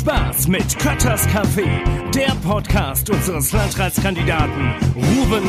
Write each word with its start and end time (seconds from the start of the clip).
Spaß 0.00 0.48
mit 0.48 0.78
Kötters 0.78 1.28
Café, 1.28 1.68
der 2.14 2.34
Podcast 2.36 3.10
unseres 3.10 3.52
Landratskandidaten 3.52 4.74
Ruben 4.94 5.42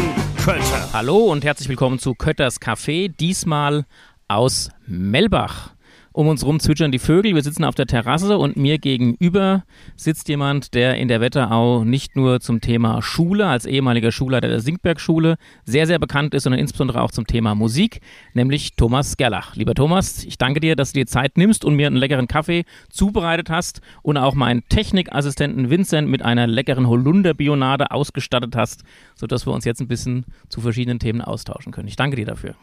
Kötter. 0.44 0.90
Hallo 0.92 1.20
und 1.32 1.46
herzlich 1.46 1.70
willkommen 1.70 2.00
zu 2.00 2.16
Kötters 2.16 2.60
Café, 2.60 3.08
diesmal 3.08 3.86
aus 4.28 4.70
Melbach. 4.86 5.74
Um 6.14 6.28
uns 6.28 6.46
rum 6.46 6.60
zwitschern 6.60 6.92
die 6.92 7.00
Vögel. 7.00 7.36
Wir 7.36 7.42
sitzen 7.42 7.64
auf 7.64 7.76
der 7.76 7.88
Terrasse 7.88 8.38
und 8.38 8.58
mir 8.58 8.80
gegenüber 8.80 9.64
sitzt 9.96 10.28
jemand, 10.28 10.74
der 10.74 10.98
in 10.98 11.08
der 11.08 11.22
Wetterau 11.22 11.86
nicht 11.86 12.18
nur 12.18 12.42
zum 12.42 12.60
Thema 12.60 13.02
Schule, 13.02 13.48
als 13.48 13.66
ehemaliger 13.66 14.12
Schulleiter 14.12 14.50
der 14.50 14.60
Sinkberg-Schule, 14.60 15.38
sehr, 15.64 15.88
sehr 15.88 16.00
bekannt 16.00 16.34
ist, 16.34 16.44
sondern 16.44 16.60
insbesondere 16.60 17.02
auch 17.02 17.12
zum 17.12 17.28
Thema 17.28 17.56
Musik, 17.56 18.02
nämlich 18.34 18.76
Thomas 18.76 19.16
Gerlach. 19.16 19.56
Lieber 19.56 19.74
Thomas, 19.74 20.26
ich 20.26 20.38
danke 20.38 20.60
dir, 20.60 20.76
dass 20.76 20.92
du 20.92 21.00
dir 21.00 21.08
Zeit 21.08 21.38
nimmst 21.38 21.64
und 21.64 21.76
mir 21.76 21.88
einen 21.88 21.96
leckeren 21.96 22.28
Kaffee 22.28 22.66
zubereitet 22.90 23.50
hast 23.50 23.80
und 24.02 24.18
auch 24.18 24.36
meinen 24.36 24.68
Technikassistenten 24.68 25.70
Vincent 25.70 26.10
mit 26.10 26.24
einer 26.24 26.46
leckeren 26.46 26.90
Holunderbionade 26.90 27.90
ausgestattet 27.92 28.58
hast, 28.58 28.84
sodass 29.16 29.48
wir 29.48 29.54
uns 29.54 29.64
jetzt 29.64 29.80
ein 29.80 29.88
bisschen 29.88 30.26
zu 30.50 30.60
verschiedenen 30.60 31.00
Themen 31.00 31.22
austauschen 31.22 31.72
können. 31.72 31.88
Ich 31.88 31.96
danke 31.96 32.18
dir 32.18 32.26
dafür. 32.26 32.56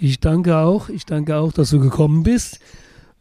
Ich 0.00 0.20
danke 0.20 0.56
auch. 0.56 0.88
Ich 0.88 1.06
danke 1.06 1.36
auch, 1.36 1.52
dass 1.52 1.70
du 1.70 1.80
gekommen 1.80 2.22
bist. 2.22 2.60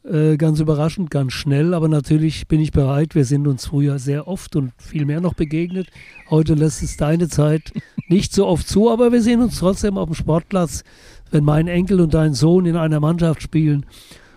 Äh, 0.04 0.36
ganz 0.36 0.59
überraschend, 0.59 1.12
ganz 1.12 1.32
schnell, 1.32 1.73
aber 1.73 1.88
natürlich 1.88 2.48
bin 2.49 2.59
ich 2.59 2.72
bereit. 2.72 3.16
Wir 3.16 3.23
sind 3.23 3.48
uns 3.48 3.68
früher 3.68 3.99
sehr 3.99 4.27
oft 4.27 4.55
und 4.58 4.73
viel 4.77 5.05
mehr 5.05 5.22
noch 5.22 5.34
begegnet. 5.34 5.88
Heute 6.30 6.55
lässt 6.55 6.84
es 6.84 6.98
deine 6.98 7.30
Zeit 7.30 7.72
nicht 8.09 8.34
so 8.34 8.46
oft 8.48 8.68
zu, 8.68 8.91
aber 8.91 9.13
wir 9.13 9.22
sehen 9.22 9.41
uns 9.41 9.59
trotzdem 9.59 9.98
auf 9.98 10.09
dem 10.09 10.16
Sportplatz, 10.16 10.84
wenn 11.32 11.46
mein 11.46 11.68
Enkel 11.70 12.02
und 12.02 12.13
dein 12.13 12.34
Sohn 12.34 12.66
in 12.66 12.76
einer 12.76 12.99
Mannschaft 12.99 13.41
spielen 13.41 13.85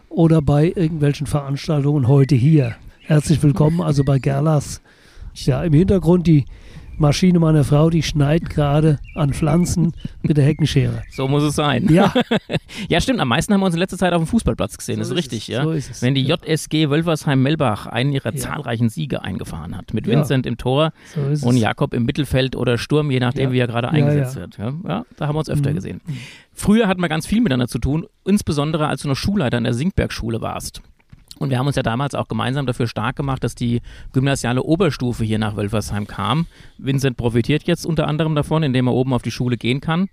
oder 0.08 0.40
bei 0.40 0.66
irgendwelchen 0.66 1.26
Veranstaltungen 1.26 2.06
heute 2.06 2.36
hier. 2.36 2.76
Herzlich 3.00 3.42
willkommen 3.42 3.80
also 3.80 4.04
bei 4.04 4.20
Gerlas. 4.20 4.80
Ja, 5.34 5.64
im 5.64 5.72
Hintergrund 5.72 6.28
die 6.28 6.44
Maschine 6.98 7.38
meiner 7.38 7.64
Frau, 7.64 7.90
die 7.90 8.02
schneit 8.02 8.48
gerade 8.50 8.98
an 9.14 9.32
Pflanzen 9.32 9.92
mit 10.22 10.36
der 10.36 10.44
Heckenschere. 10.44 11.02
So 11.10 11.28
muss 11.28 11.42
es 11.42 11.54
sein. 11.54 11.88
Ja. 11.90 12.12
ja, 12.88 13.00
stimmt. 13.00 13.20
Am 13.20 13.28
meisten 13.28 13.52
haben 13.52 13.60
wir 13.60 13.66
uns 13.66 13.74
in 13.74 13.80
letzter 13.80 13.98
Zeit 13.98 14.12
auf 14.12 14.22
dem 14.22 14.26
Fußballplatz 14.26 14.76
gesehen. 14.78 14.96
So 14.96 15.00
das 15.00 15.08
ist 15.08 15.12
ist 15.12 15.18
richtig, 15.18 15.40
es, 15.42 15.46
ja. 15.54 15.62
so 15.64 15.72
ist 15.72 15.90
es, 15.90 16.02
Wenn 16.02 16.14
die. 16.14 16.22
JSG 16.26 16.88
Wölfersheim-Melbach 16.90 17.86
einen 17.86 18.12
ihrer 18.12 18.32
Ja. 18.34 18.40
zahlreichen 18.40 18.88
Siege 18.88 19.22
eingefahren 19.22 19.76
hat. 19.76 19.94
Mit 19.94 20.06
Ja. 20.06 20.14
Vincent 20.14 20.46
im 20.46 20.56
Tor 20.56 20.92
So 21.14 21.20
und 21.46 21.54
es. 21.56 21.60
Jakob 21.60 21.94
im 21.94 22.04
Mittelfeld 22.04 22.56
oder 22.56 22.78
Sturm, 22.78 23.10
je 23.10 23.20
nachdem, 23.20 23.50
Ja. 23.50 23.52
wie 23.52 23.58
er 23.60 23.66
gerade 23.66 23.88
eingesetzt 23.90 24.36
wird. 24.36 24.58
Ja, 24.58 24.72
ja, 24.86 25.04
da 25.16 25.26
haben 25.28 25.34
wir 25.34 25.40
uns 25.40 25.50
öfter 25.50 25.70
Mhm. 25.70 25.74
gesehen. 25.74 26.00
Früher 26.52 26.88
hatten 26.88 27.00
wir 27.00 27.08
ganz 27.08 27.26
viel 27.26 27.40
miteinander 27.40 27.68
zu 27.68 27.78
tun, 27.78 28.06
insbesondere 28.24 28.86
als 28.88 29.02
du 29.02 29.08
noch 29.08 29.16
Schulleiter 29.16 29.58
an 29.58 29.64
der 29.64 29.74
Sinkberg-Schule 29.74 30.40
warst. 30.40 30.82
Und 31.38 31.50
wir 31.50 31.58
haben 31.58 31.66
uns 31.66 31.76
ja 31.76 31.82
damals 31.82 32.14
auch 32.14 32.28
gemeinsam 32.28 32.64
dafür 32.64 32.86
stark 32.86 33.16
gemacht, 33.16 33.44
dass 33.44 33.54
die 33.54 33.82
gymnasiale 34.12 34.62
Oberstufe 34.62 35.22
hier 35.22 35.38
nach 35.38 35.56
Wölfersheim 35.56 36.06
kam. 36.06 36.46
Vincent 36.78 37.16
profitiert 37.16 37.64
jetzt 37.64 37.84
unter 37.84 38.08
anderem 38.08 38.34
davon, 38.34 38.62
indem 38.62 38.86
er 38.86 38.94
oben 38.94 39.12
auf 39.12 39.22
die 39.22 39.30
Schule 39.30 39.58
gehen 39.58 39.80
kann. 39.80 40.08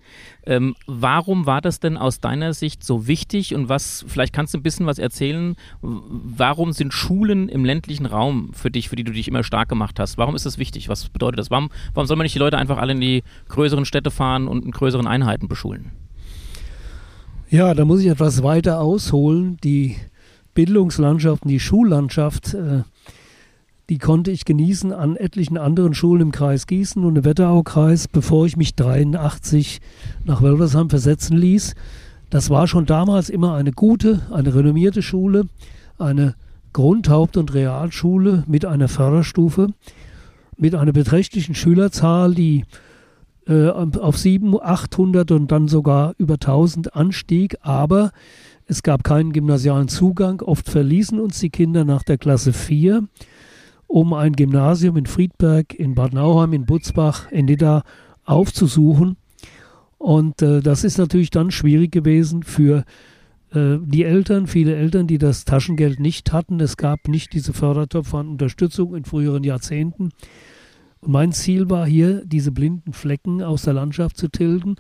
Ähm, 0.46 0.76
warum 0.86 1.46
war 1.46 1.62
das 1.62 1.80
denn 1.80 1.96
aus 1.96 2.20
deiner 2.20 2.54
Sicht 2.54 2.84
so 2.84 3.08
wichtig 3.08 3.56
und 3.56 3.70
was, 3.70 4.04
vielleicht 4.08 4.34
kannst 4.34 4.54
du 4.54 4.58
ein 4.58 4.64
bisschen 4.64 4.86
was 4.86 5.00
erzählen, 5.00 5.56
warum 5.82 6.74
sind 6.74 6.94
Schulen 6.94 7.48
im 7.48 7.64
ländlichen 7.64 8.06
Raum 8.06 8.52
für 8.54 8.70
dich, 8.70 8.90
für 8.90 8.98
die 8.98 9.06
du 9.06 9.14
dich 9.14 9.30
immer 9.30 9.44
stark 9.44 9.70
gemacht 9.70 10.00
hast? 10.02 10.18
Warum 10.18 10.36
ist 10.36 10.46
das 10.46 10.58
wichtig? 10.58 10.90
Was 10.90 11.08
bedeutet 11.08 11.40
das? 11.40 11.50
Warum, 11.50 11.70
warum 11.94 12.06
soll 12.06 12.18
man 12.18 12.26
nicht 12.26 12.36
die 12.36 12.40
Leute 12.40 12.58
einfach 12.58 12.78
alle 12.78 12.92
in 12.92 13.02
die 13.02 13.24
größeren 13.48 13.86
Städte 13.86 14.12
fahren 14.12 14.50
und 14.50 14.66
in 14.66 14.72
größeren 14.72 15.08
Einheiten 15.08 15.48
beschulen? 15.48 15.92
Ja, 17.50 17.74
da 17.74 17.86
muss 17.86 18.02
ich 18.02 18.08
etwas 18.08 18.44
weiter 18.44 18.82
ausholen. 18.82 19.58
Die 19.64 19.96
Bildungslandschaft 20.54 21.44
und 21.44 21.50
die 21.50 21.60
Schullandschaft, 21.60 22.54
äh, 22.54 22.84
die 23.90 23.98
konnte 23.98 24.32
ich 24.32 24.46
genießen 24.46 24.94
an 24.94 25.16
etlichen 25.16 25.58
anderen 25.58 25.94
Schulen 25.94 26.22
im 26.22 26.32
Kreis 26.32 26.68
Gießen 26.68 27.04
und 27.04 27.18
im 27.18 27.26
Wetteraukreis, 27.26 28.08
bevor 28.08 28.46
ich 28.46 28.56
mich 28.56 28.76
83 28.76 29.82
nach 30.24 30.42
Wölversheim 30.42 30.90
versetzen 30.90 31.38
ließ. 31.38 31.76
Das 32.30 32.50
war 32.50 32.68
schon 32.68 32.86
damals 32.86 33.30
immer 33.30 33.56
eine 33.56 33.72
gute, 33.72 34.22
eine 34.32 34.56
renommierte 34.56 35.02
Schule, 35.02 35.48
eine 36.00 36.36
Grund-, 36.72 37.10
Haupt- 37.10 37.38
und 37.38 37.54
Realschule 37.54 38.44
mit 38.48 38.66
einer 38.66 38.88
Förderstufe, 38.88 39.68
mit 40.58 40.76
einer 40.76 40.94
beträchtlichen 40.94 41.54
Schülerzahl, 41.54 42.34
die 42.34 42.64
äh, 43.48 43.70
auf 43.70 44.18
700, 44.18 44.64
800 44.64 45.32
und 45.32 45.52
dann 45.52 45.68
sogar 45.68 46.16
über 46.18 46.36
1000 46.36 46.96
anstieg, 46.96 47.58
aber 47.62 48.12
es 48.68 48.84
gab 48.84 49.04
keinen 49.04 49.34
gymnasialen 49.34 49.88
Zugang. 49.88 50.42
Oft 50.42 50.70
verließen 50.70 51.20
uns 51.20 51.40
die 51.40 51.50
Kinder 51.50 51.86
nach 51.86 52.04
der 52.04 52.18
Klasse 52.18 52.54
4, 52.54 53.08
um 53.88 54.14
ein 54.14 54.34
Gymnasium 54.34 54.98
in 54.98 55.06
Friedberg, 55.06 55.74
in 55.74 55.96
Bad 55.96 56.14
Nauheim, 56.14 56.54
in 56.54 56.66
Butzbach, 56.66 57.32
in 57.32 57.46
Nidda 57.46 57.84
aufzusuchen. 58.26 59.18
Und 59.98 60.42
äh, 60.42 60.62
das 60.62 60.84
ist 60.84 60.98
natürlich 60.98 61.30
dann 61.30 61.52
schwierig 61.52 61.92
gewesen 61.92 62.44
für 62.44 62.84
äh, 63.54 63.78
die 63.82 64.04
Eltern, 64.04 64.48
viele 64.48 64.76
Eltern, 64.76 65.08
die 65.08 65.18
das 65.18 65.46
Taschengeld 65.46 66.00
nicht 66.00 66.34
hatten. 66.34 66.60
Es 66.60 66.78
gab 66.78 67.08
nicht 67.08 67.34
diese 67.34 67.54
Fördertöpfe 67.54 68.18
an 68.18 68.30
Unterstützung 68.30 68.96
in 68.96 69.06
früheren 69.06 69.44
Jahrzehnten. 69.44 70.10
Und 71.02 71.12
mein 71.12 71.32
Ziel 71.34 71.70
war 71.70 71.86
hier, 71.86 72.24
diese 72.26 72.52
blinden 72.52 72.94
Flecken 72.94 73.42
aus 73.42 73.64
der 73.64 73.74
Landschaft 73.74 74.18
zu 74.18 74.30
tilgen 74.30 74.78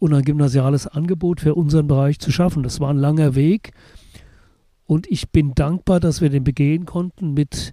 und 0.00 0.12
ein 0.12 0.22
gymnasiales 0.22 0.88
Angebot 0.88 1.40
für 1.40 1.54
unseren 1.54 1.86
Bereich 1.86 2.18
zu 2.18 2.32
schaffen. 2.32 2.64
Das 2.64 2.80
war 2.80 2.90
ein 2.90 2.96
langer 2.98 3.36
Weg 3.36 3.70
und 4.86 5.06
ich 5.08 5.30
bin 5.30 5.54
dankbar, 5.54 6.00
dass 6.00 6.20
wir 6.20 6.30
den 6.30 6.42
begehen 6.42 6.84
konnten 6.86 7.32
mit 7.34 7.72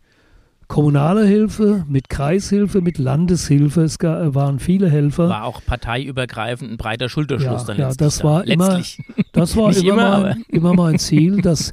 kommunaler 0.68 1.24
Hilfe, 1.26 1.86
mit 1.88 2.10
Kreishilfe, 2.10 2.82
mit 2.82 2.98
Landeshilfe. 2.98 3.82
Es 3.84 3.98
waren 4.02 4.60
viele 4.60 4.90
Helfer. 4.90 5.30
War 5.30 5.46
auch 5.46 5.62
parteiübergreifend 5.66 6.72
ein 6.72 6.78
breiter 6.78 7.08
Schulterschluss 7.08 7.62
Ja, 7.62 7.68
dann 7.68 7.78
ja, 7.78 7.94
das 7.94 8.18
da. 8.20 8.24
war 8.26 8.46
immer- 8.46 8.78
letztlich. 8.78 9.00
Das 9.32 9.56
war 9.56 9.76
immer, 9.78 9.94
immer, 9.94 10.20
mein, 10.20 10.44
immer 10.50 10.74
mein 10.74 11.00
Ziel, 11.00 11.42
dass 11.42 11.72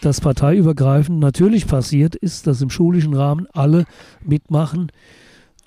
das 0.00 0.20
parteiübergreifend 0.20 1.20
natürlich 1.20 1.68
passiert 1.68 2.16
ist, 2.16 2.48
dass 2.48 2.60
im 2.60 2.70
schulischen 2.70 3.14
Rahmen 3.14 3.46
alle 3.52 3.84
mitmachen 4.24 4.90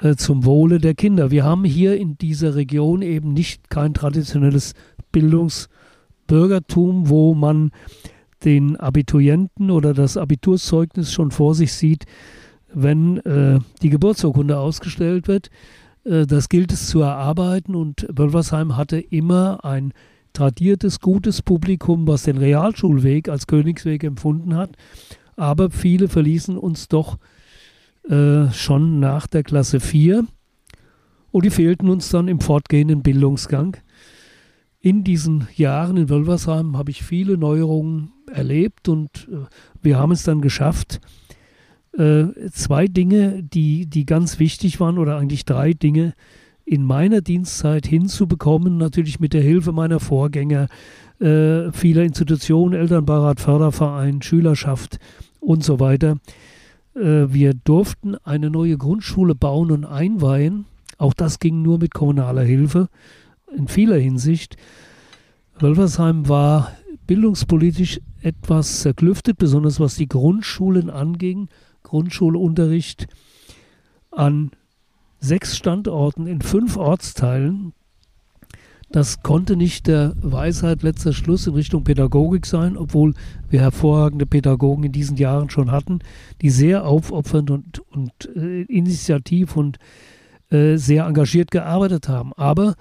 äh, 0.02 0.16
zum 0.16 0.46
Wohle 0.46 0.80
der 0.80 0.94
Kinder. 0.94 1.32
Wir 1.32 1.44
haben 1.44 1.64
hier 1.64 1.98
in 1.98 2.18
dieser 2.18 2.56
Region 2.56 3.02
eben 3.02 3.34
nicht 3.34 3.70
kein 3.70 3.94
traditionelles 3.94 4.74
Bildungsbürgertum, 5.12 7.10
wo 7.10 7.34
man 7.34 7.72
den 8.44 8.76
Abiturienten 8.76 9.72
oder 9.72 9.94
das 9.94 10.18
Abiturzeugnis 10.18 11.12
schon 11.12 11.32
vor 11.32 11.56
sich 11.56 11.74
sieht, 11.74 12.06
wenn 12.74 13.18
äh, 13.20 13.60
die 13.82 13.90
Geburtsurkunde 13.90 14.60
ausgestellt 14.60 15.28
wird. 15.28 15.50
Äh, 16.04 16.26
das 16.26 16.50
gilt 16.50 16.72
es 16.74 16.88
zu 16.88 17.02
erarbeiten 17.02 17.76
und 17.76 18.06
Wölversheim 18.10 18.76
hatte 18.76 19.00
immer 19.00 19.64
ein 19.64 19.94
tradiertes, 20.34 21.00
gutes 21.00 21.42
Publikum, 21.42 22.08
was 22.08 22.24
den 22.24 22.38
Realschulweg 22.38 23.30
als 23.30 23.48
Königsweg 23.48 24.04
empfunden 24.04 24.56
hat. 24.56 24.72
Aber 25.38 25.70
viele 25.70 26.08
verließen 26.08 26.58
uns 26.58 26.88
doch 26.88 27.18
äh, 28.10 28.52
schon 28.52 29.00
nach 29.00 29.28
der 29.28 29.44
Klasse 29.44 29.80
4 29.80 30.26
und 31.32 31.46
die 31.46 31.50
fehlten 31.50 31.90
uns 31.90 32.10
dann 32.10 32.28
im 32.28 32.40
fortgehenden 32.40 33.02
Bildungsgang. 33.02 33.78
In 34.80 35.04
diesen 35.04 35.48
Jahren 35.56 35.98
in 35.98 36.10
Wölversheim 36.10 36.78
habe 36.78 36.92
ich 36.92 37.04
viele 37.04 37.38
Neuerungen 37.38 38.12
erlebt 38.32 38.88
und 38.88 39.28
äh, 39.32 39.46
wir 39.82 39.98
haben 39.98 40.12
es 40.12 40.24
dann 40.24 40.42
geschafft, 40.42 41.02
äh, 41.98 42.26
zwei 42.52 42.88
Dinge, 42.88 43.42
die, 43.42 43.88
die 43.88 44.06
ganz 44.06 44.40
wichtig 44.40 44.80
waren, 44.80 44.98
oder 44.98 45.18
eigentlich 45.18 45.46
drei 45.46 45.74
Dinge, 45.74 46.14
in 46.66 46.84
meiner 46.84 47.22
Dienstzeit 47.22 47.86
hinzubekommen, 47.86 48.78
natürlich 48.78 49.20
mit 49.20 49.34
der 49.34 49.42
Hilfe 49.42 49.72
meiner 49.72 50.00
Vorgänger, 50.00 50.68
äh, 51.20 51.72
vieler 51.72 52.04
Institutionen, 52.04 52.74
Elternbeirat, 52.74 53.40
Förderverein, 53.40 54.22
Schülerschaft 54.22 55.00
und 55.40 55.64
so 55.64 55.80
weiter. 55.80 56.18
Äh, 56.96 57.34
wir 57.34 57.54
durften 57.54 58.16
eine 58.24 58.50
neue 58.50 58.78
Grundschule 58.78 59.36
bauen 59.36 59.72
und 59.72 59.86
einweihen. 59.86 60.66
Auch 60.98 61.14
das 61.14 61.40
ging 61.40 61.62
nur 61.62 61.80
mit 61.80 61.94
kommunaler 61.94 62.44
Hilfe 62.44 62.90
in 63.56 63.68
vieler 63.68 63.98
Hinsicht. 63.98 64.58
Wölfersheim 65.60 66.28
war 66.28 66.72
bildungspolitisch 67.08 68.02
etwas 68.22 68.82
zerklüftet, 68.82 69.38
besonders 69.38 69.80
was 69.80 69.96
die 69.96 70.08
Grundschulen 70.08 70.90
anging. 70.90 71.50
Grundschulunterricht 71.84 73.08
an 74.12 74.52
sechs 75.20 75.56
Standorten 75.56 76.28
in 76.28 76.42
fünf 76.42 76.78
Ortsteilen. 76.78 77.74
Das 78.90 79.24
konnte 79.24 79.56
nicht 79.56 79.88
der 79.88 80.14
Weisheit 80.22 80.84
letzter 80.84 81.12
Schluss 81.12 81.48
in 81.48 81.54
Richtung 81.54 81.84
Pädagogik 81.84 82.46
sein, 82.46 82.78
obwohl 82.78 83.14
wir 83.50 83.62
hervorragende 83.62 84.26
Pädagogen 84.26 84.84
in 84.84 84.92
diesen 84.92 85.18
Jahren 85.18 85.50
schon 85.50 85.72
hatten, 85.72 86.00
die 86.42 86.50
sehr 86.50 86.86
aufopfernd 86.86 87.52
und, 87.52 87.80
und 87.92 88.30
äh, 88.36 88.62
initiativ 88.64 89.58
und 89.58 89.80
äh, 90.50 90.78
sehr 90.78 91.06
engagiert 91.06 91.52
gearbeitet 91.52 92.08
haben. 92.08 92.32
Aber 92.34 92.76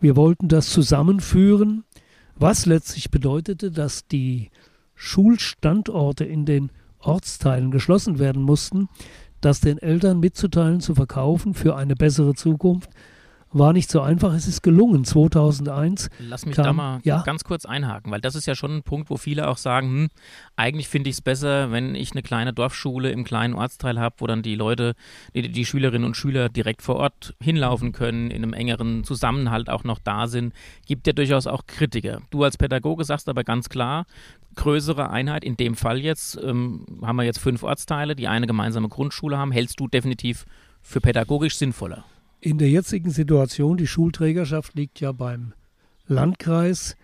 wir 0.00 0.16
wollten 0.16 0.48
das 0.48 0.70
zusammenführen, 0.70 1.84
was 2.36 2.66
letztlich 2.66 3.10
bedeutete, 3.10 3.70
dass 3.70 4.06
die 4.06 4.50
Schulstandorte 4.94 6.24
in 6.24 6.46
den 6.46 6.70
Ortsteilen 6.98 7.70
geschlossen 7.70 8.18
werden 8.18 8.42
mussten, 8.42 8.88
das 9.40 9.60
den 9.60 9.78
Eltern 9.78 10.20
mitzuteilen, 10.20 10.80
zu 10.80 10.94
verkaufen 10.94 11.54
für 11.54 11.76
eine 11.76 11.94
bessere 11.94 12.34
Zukunft, 12.34 12.90
war 13.54 13.72
nicht 13.72 13.90
so 13.90 14.00
einfach. 14.00 14.34
Es 14.34 14.46
ist 14.46 14.62
gelungen. 14.62 15.04
2001. 15.04 16.10
Lass 16.18 16.44
mich 16.44 16.56
kam, 16.56 16.64
da 16.64 16.72
mal 16.72 17.00
ja? 17.04 17.22
ganz 17.22 17.44
kurz 17.44 17.64
einhaken, 17.64 18.12
weil 18.12 18.20
das 18.20 18.34
ist 18.34 18.46
ja 18.46 18.54
schon 18.54 18.76
ein 18.76 18.82
Punkt, 18.82 19.10
wo 19.10 19.16
viele 19.16 19.48
auch 19.48 19.56
sagen, 19.56 19.88
hm, 19.88 20.08
eigentlich 20.56 20.88
finde 20.88 21.10
ich 21.10 21.16
es 21.16 21.22
besser, 21.22 21.70
wenn 21.70 21.94
ich 21.94 22.12
eine 22.12 22.22
kleine 22.22 22.52
Dorfschule 22.52 23.10
im 23.10 23.24
kleinen 23.24 23.54
Ortsteil 23.54 23.98
habe, 23.98 24.16
wo 24.18 24.26
dann 24.26 24.42
die 24.42 24.56
Leute, 24.56 24.94
die, 25.34 25.48
die, 25.48 25.64
Schülerinnen 25.64 26.04
und 26.04 26.16
Schüler 26.16 26.48
direkt 26.48 26.82
vor 26.82 26.96
Ort 26.96 27.34
hinlaufen 27.40 27.92
können, 27.92 28.30
in 28.30 28.42
einem 28.42 28.52
engeren 28.52 29.04
Zusammenhalt 29.04 29.70
auch 29.70 29.84
noch 29.84 29.98
da 29.98 30.26
sind. 30.26 30.52
Gibt 30.86 31.06
ja 31.06 31.12
durchaus 31.12 31.46
auch 31.46 31.66
Kritiker. 31.66 32.20
Du 32.30 32.42
als 32.42 32.56
Pädagoge 32.56 33.04
sagst 33.04 33.28
aber 33.28 33.44
ganz 33.44 33.68
klar, 33.68 34.06
größere 34.56 35.10
Einheit, 35.10 35.44
in 35.44 35.56
dem 35.56 35.74
Fall 35.74 35.98
jetzt, 36.00 36.38
ähm, 36.42 36.86
haben 37.02 37.16
wir 37.16 37.24
jetzt 37.24 37.38
fünf 37.38 37.62
Ortsteile, 37.62 38.16
die 38.16 38.28
eine 38.28 38.46
gemeinsame 38.46 38.88
Grundschule 38.88 39.38
haben, 39.38 39.52
hältst 39.52 39.80
du 39.80 39.88
definitiv 39.88 40.44
für 40.82 41.00
pädagogisch 41.00 41.56
sinnvoller. 41.56 42.04
In 42.44 42.58
der 42.58 42.68
jetzigen 42.68 43.08
Situation, 43.08 43.78
die 43.78 43.86
Schulträgerschaft 43.86 44.74
liegt 44.74 45.00
ja 45.00 45.12
beim 45.12 45.54
Landkreis, 46.06 46.94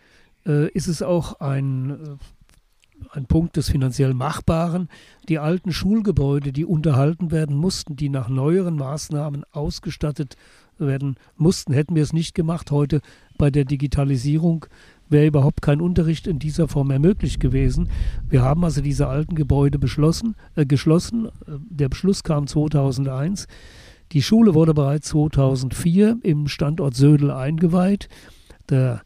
äh, 0.44 0.68
ist 0.72 0.86
es 0.86 1.00
auch 1.00 1.40
ein, 1.40 1.90
äh, 1.92 3.16
ein 3.16 3.24
Punkt 3.24 3.56
des 3.56 3.70
finanziell 3.70 4.12
Machbaren. 4.12 4.90
Die 5.30 5.38
alten 5.38 5.72
Schulgebäude, 5.72 6.52
die 6.52 6.66
unterhalten 6.66 7.30
werden 7.30 7.56
mussten, 7.56 7.96
die 7.96 8.10
nach 8.10 8.28
neueren 8.28 8.76
Maßnahmen 8.76 9.44
ausgestattet 9.50 10.36
werden 10.76 11.16
mussten, 11.36 11.72
hätten 11.72 11.94
wir 11.94 12.02
es 12.02 12.12
nicht 12.12 12.34
gemacht. 12.34 12.70
Heute 12.70 13.00
bei 13.38 13.50
der 13.50 13.64
Digitalisierung 13.64 14.66
wäre 15.08 15.26
überhaupt 15.26 15.62
kein 15.62 15.80
Unterricht 15.80 16.26
in 16.26 16.38
dieser 16.38 16.68
Form 16.68 16.88
mehr 16.88 16.98
möglich 16.98 17.38
gewesen. 17.38 17.88
Wir 18.28 18.42
haben 18.42 18.62
also 18.62 18.82
diese 18.82 19.06
alten 19.06 19.36
Gebäude 19.36 19.78
beschlossen, 19.78 20.36
äh, 20.54 20.66
geschlossen. 20.66 21.28
Äh, 21.46 21.52
der 21.70 21.88
Beschluss 21.88 22.24
kam 22.24 22.46
2001. 22.46 23.46
Die 24.12 24.22
Schule 24.22 24.54
wurde 24.54 24.74
bereits 24.74 25.08
2004 25.08 26.18
im 26.22 26.48
Standort 26.48 26.94
Södel 26.94 27.30
eingeweiht. 27.30 28.08
Der, 28.68 29.02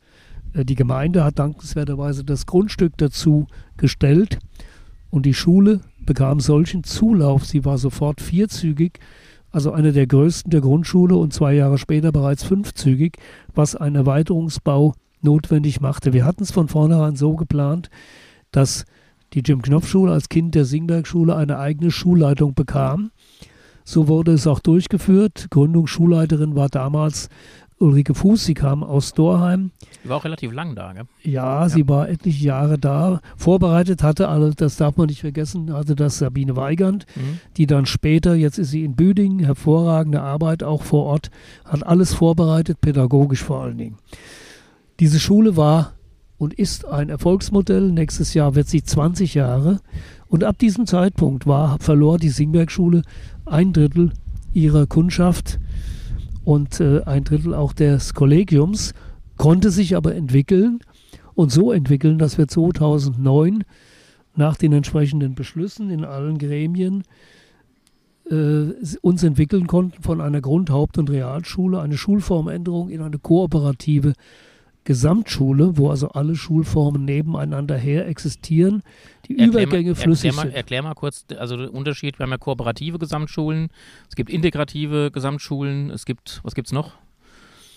äh, 0.55 0.65
die 0.65 0.77
Gemeinde 0.77 1.25
hat 1.25 1.39
dankenswerterweise 1.39 2.25
das 2.25 2.47
Grundstück 2.47 2.95
dazu 2.97 3.47
gestellt 3.77 4.39
und 5.11 5.27
die 5.27 5.35
Schule 5.35 5.81
bekam 6.07 6.41
solchen 6.41 6.85
Zulauf. 6.85 7.45
Sie 7.45 7.65
war 7.65 7.77
sofort 7.77 8.21
vierzügig, 8.21 8.99
also 9.51 9.73
eine 9.73 9.93
der 9.93 10.07
größten 10.07 10.51
der 10.51 10.63
Grundschule 10.63 11.17
und 11.17 11.33
zwei 11.33 11.55
Jahre 11.55 11.79
später 11.79 12.11
bereits 12.11 12.43
fünfzügig, 12.43 13.19
was 13.55 13.77
einen 13.77 13.97
Erweiterungsbau 13.97 14.95
notwendig 15.21 15.81
machte. 15.81 16.13
Wir 16.13 16.25
hatten 16.25 16.43
es 16.43 16.51
von 16.51 16.69
vornherein 16.69 17.17
so 17.17 17.37
geplant, 17.37 17.91
dass 18.53 18.85
die 19.35 19.41
Jim 19.41 19.63
Knopf 19.63 19.89
Schule 19.89 20.13
als 20.13 20.29
Kind 20.29 20.55
der 20.55 20.65
Singberg 20.65 21.07
Schule 21.07 21.37
eine 21.37 21.59
eigene 21.59 21.91
Schulleitung 21.91 22.55
bekam. 22.55 23.11
So 23.85 24.09
wurde 24.09 24.33
es 24.33 24.47
auch 24.47 24.61
durchgeführt. 24.61 25.49
Gründungsschulleiterin 25.51 26.57
war 26.57 26.69
damals 26.69 27.29
Ulrike 27.79 28.15
Fuß. 28.15 28.45
Sie 28.45 28.55
kam 28.55 28.83
aus 28.83 29.13
Dorheim. 29.13 29.71
Sie 30.03 30.09
war 30.09 30.19
auch 30.19 30.25
relativ 30.25 30.53
lang 30.53 30.75
da, 30.75 30.93
gell? 30.93 31.05
Ja, 31.23 31.63
ja, 31.63 31.69
sie 31.69 31.87
war 31.89 32.09
etliche 32.09 32.47
Jahre 32.47 32.79
da. 32.79 33.21
Vorbereitet 33.37 34.03
hatte, 34.03 34.29
also 34.29 34.53
das 34.53 34.77
darf 34.77 34.97
man 34.97 35.09
nicht 35.09 35.21
vergessen, 35.21 35.73
hatte 35.73 35.95
das 35.95 36.19
Sabine 36.19 36.57
Weigand, 36.57 37.07
mhm. 37.15 37.41
die 37.57 37.67
dann 37.67 37.87
später, 37.87 38.35
jetzt 38.35 38.59
ist 38.59 38.71
sie 38.71 38.85
in 38.85 38.97
Büdingen, 38.97 39.41
hervorragende 39.41 40.23
Arbeit 40.23 40.63
auch 40.63 40.83
vor 40.83 41.05
Ort, 41.05 41.31
hat 41.65 41.87
alles 41.87 42.15
vorbereitet, 42.15 42.81
pädagogisch 42.81 43.43
vor 43.43 43.63
allen 43.63 43.79
Dingen. 43.79 43.99
Diese 45.01 45.19
Schule 45.19 45.57
war 45.57 45.94
und 46.39 46.55
ist 46.55 46.87
ein 46.87 47.09
Erfolgsmodell. 47.09 47.91
Nächstes 47.93 48.35
Jahr 48.35 48.55
wird 48.55 48.69
sie 48.69 48.83
20 48.83 49.35
Jahre. 49.35 49.81
Und 50.29 50.45
ab 50.45 50.59
diesem 50.59 50.87
Zeitpunkt 50.87 51.47
war, 51.47 51.79
verlor 51.79 52.19
die 52.19 52.31
Singberg-Schule 52.31 53.03
ein 53.47 53.73
Drittel 53.73 54.13
ihrer 54.53 54.87
Kundschaft 54.87 55.59
und 56.45 56.81
äh, 56.81 57.03
ein 57.05 57.25
Drittel 57.25 57.55
auch 57.55 57.73
des 57.73 58.15
Kollegiums, 58.15 58.95
konnte 59.37 59.71
sich 59.71 59.97
aber 59.97 60.15
entwickeln 60.15 60.81
und 61.35 61.51
so 61.51 61.73
entwickeln, 61.73 62.19
dass 62.19 62.39
wir 62.39 62.49
2009 62.49 63.65
nach 64.37 64.57
den 64.57 64.73
entsprechenden 64.73 65.35
Beschlüssen 65.35 65.91
in 65.91 66.05
allen 66.05 66.39
Gremien 66.39 67.05
äh, 68.31 68.73
uns 69.01 69.23
entwickeln 69.23 69.67
konnten 69.67 70.03
von 70.03 70.21
einer 70.21 70.41
Grund-, 70.41 70.71
Haupt- 70.71 70.99
und 70.99 71.11
Realschule, 71.11 71.81
eine 71.81 71.97
Schulformänderung 71.97 72.89
in 72.89 73.03
eine 73.03 73.19
kooperative 73.19 74.15
Gesamtschule, 74.85 75.79
wo 75.79 75.91
also 75.91 76.11
alle 76.11 76.37
Schulformen 76.37 77.05
nebeneinander 77.05 77.77
her 77.77 78.07
existieren, 78.07 78.83
die 79.27 79.39
erklär 79.39 79.63
Übergänge 79.63 79.91
mal, 79.91 79.95
flüssig 79.95 80.27
erklär 80.27 80.37
mal, 80.37 80.49
sind. 80.49 80.57
Erklär 80.57 80.83
mal 80.83 80.95
kurz, 80.95 81.25
also 81.39 81.57
der 81.57 81.73
Unterschied, 81.73 82.19
wir 82.19 82.25
haben 82.25 82.31
ja 82.31 82.39
kooperative 82.39 82.99
Gesamtschulen, 82.99 83.69
es 84.09 84.15
gibt 84.15 84.31
integrative 84.31 85.11
Gesamtschulen, 85.11 85.91
es 85.91 86.05
gibt, 86.05 86.41
was 86.43 86.55
gibt 86.55 86.69
es 86.69 86.73
noch? 86.73 86.93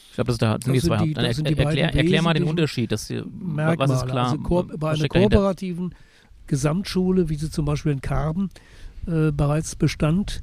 Ich 0.09 0.15
glaube, 0.15 0.29
das, 0.29 0.37
da 0.37 0.57
sind 0.61 0.73
die 0.73 0.79
zwei 0.81 0.97
die, 0.97 1.13
Dann 1.13 1.31
sind 1.31 1.47
die 1.47 1.57
erklär, 1.57 1.95
erklär 1.95 2.21
mal 2.21 2.33
den 2.33 2.43
Unterschied, 2.43 2.91
das, 2.91 3.09
Merkmale. 3.09 3.77
was 3.77 3.91
ist 3.91 4.07
klar? 4.07 4.31
Also 4.31 4.37
ko 4.39 4.63
bei 4.63 4.89
einer 4.89 5.07
dahinter? 5.07 5.37
kooperativen 5.37 5.95
Gesamtschule, 6.47 7.29
wie 7.29 7.35
sie 7.35 7.49
zum 7.49 7.65
Beispiel 7.65 7.91
in 7.93 8.01
Karben 8.01 8.49
äh, 9.05 9.31
bereits 9.31 9.75
bestand, 9.75 10.41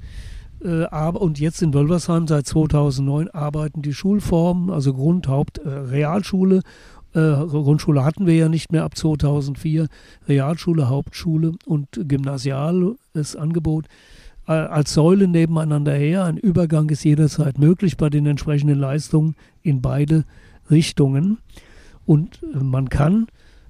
aber, 0.69 1.21
und 1.21 1.39
jetzt 1.39 1.63
in 1.63 1.75
Wölversheim 1.75 2.27
seit 2.27 2.47
2009 2.47 3.29
arbeiten 3.31 3.83
die 3.83 3.93
Schulformen, 3.93 4.71
also 4.71 4.95
Grund, 4.95 5.29
Haupt, 5.29 5.59
äh, 5.59 5.69
Realschule. 5.69 6.63
Äh, 7.13 7.19
Grundschule 7.19 8.05
hatten 8.05 8.27
wir 8.27 8.35
ja 8.35 8.49
nicht 8.49 8.73
mehr 8.73 8.85
ab 8.85 8.97
2004. 8.97 9.89
Realschule, 10.27 10.89
Hauptschule 10.89 11.53
und 11.67 11.89
gymnasiales 11.93 13.37
Angebot 13.37 13.87
äh, 14.49 14.53
als 14.53 14.95
Säule 14.95 15.29
nebeneinander 15.29 15.95
her. 15.95 16.25
Ein 16.25 16.39
Übergang 16.39 16.89
ist 16.89 17.05
jederzeit 17.05 17.59
möglich 17.59 17.97
bei 17.97 18.09
den 18.09 18.27
entsprechenden 18.27 18.79
Leistungen 18.79 19.37
in 19.63 19.83
beide 19.83 20.25
Richtungen. 20.71 21.39
Und 22.07 22.41
äh, 22.55 22.59
man 22.59 22.89
kann 22.89 23.27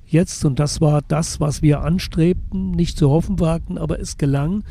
jetzt, 0.06 0.44
und 0.44 0.58
das 0.58 0.80
war 0.80 1.02
das, 1.06 1.40
was 1.40 1.60
wir 1.60 1.80
anstrebten, 1.80 2.70
nicht 2.70 2.96
zu 2.96 3.10
hoffen 3.10 3.40
wagten, 3.40 3.78
aber 3.78 3.98
es 3.98 4.16
gelang, 4.16 4.60
äh, 4.60 4.64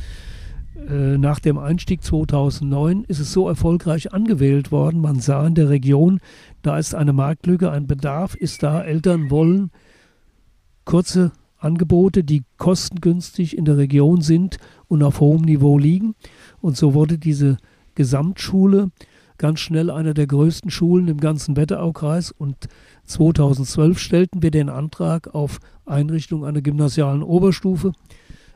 nach 0.90 1.40
dem 1.40 1.58
Einstieg 1.58 2.04
2009 2.04 3.06
ist 3.06 3.20
es 3.20 3.32
so 3.32 3.48
erfolgreich 3.48 4.14
angewählt 4.14 4.72
worden. 4.72 5.02
Man 5.02 5.20
sah 5.20 5.46
in 5.48 5.56
der 5.56 5.70
Region, 5.70 6.20
da 6.62 6.78
ist 6.78 6.94
eine 6.94 7.14
Marktlücke, 7.14 7.72
ein 7.72 7.88
Bedarf 7.88 8.36
ist 8.36 8.64
da. 8.64 8.84
Eltern 8.84 9.30
wollen 9.30 9.72
kurze 10.86 11.32
Angebote, 11.58 12.24
die 12.24 12.44
kostengünstig 12.58 13.58
in 13.58 13.66
der 13.66 13.78
Region 13.78 14.22
sind 14.22 14.58
und 14.88 15.04
auf 15.04 15.22
hohem 15.22 15.44
Niveau 15.44 15.78
liegen. 15.78 16.16
Und 16.60 16.76
so 16.76 16.94
wurde 16.94 17.18
diese 17.18 17.58
Gesamtschule 17.96 18.92
ganz 19.38 19.60
schnell 19.62 19.90
einer 19.90 20.14
der 20.14 20.28
größten 20.28 20.72
Schulen 20.72 21.08
im 21.08 21.20
ganzen 21.20 21.56
Wetteraukreis. 21.56 22.32
Und 22.32 22.68
2012 23.06 23.98
stellten 24.00 24.42
wir 24.44 24.52
den 24.52 24.70
Antrag 24.70 25.34
auf 25.34 25.60
Einrichtung 25.86 26.46
einer 26.46 26.62
gymnasialen 26.62 27.24
Oberstufe. 27.24 27.94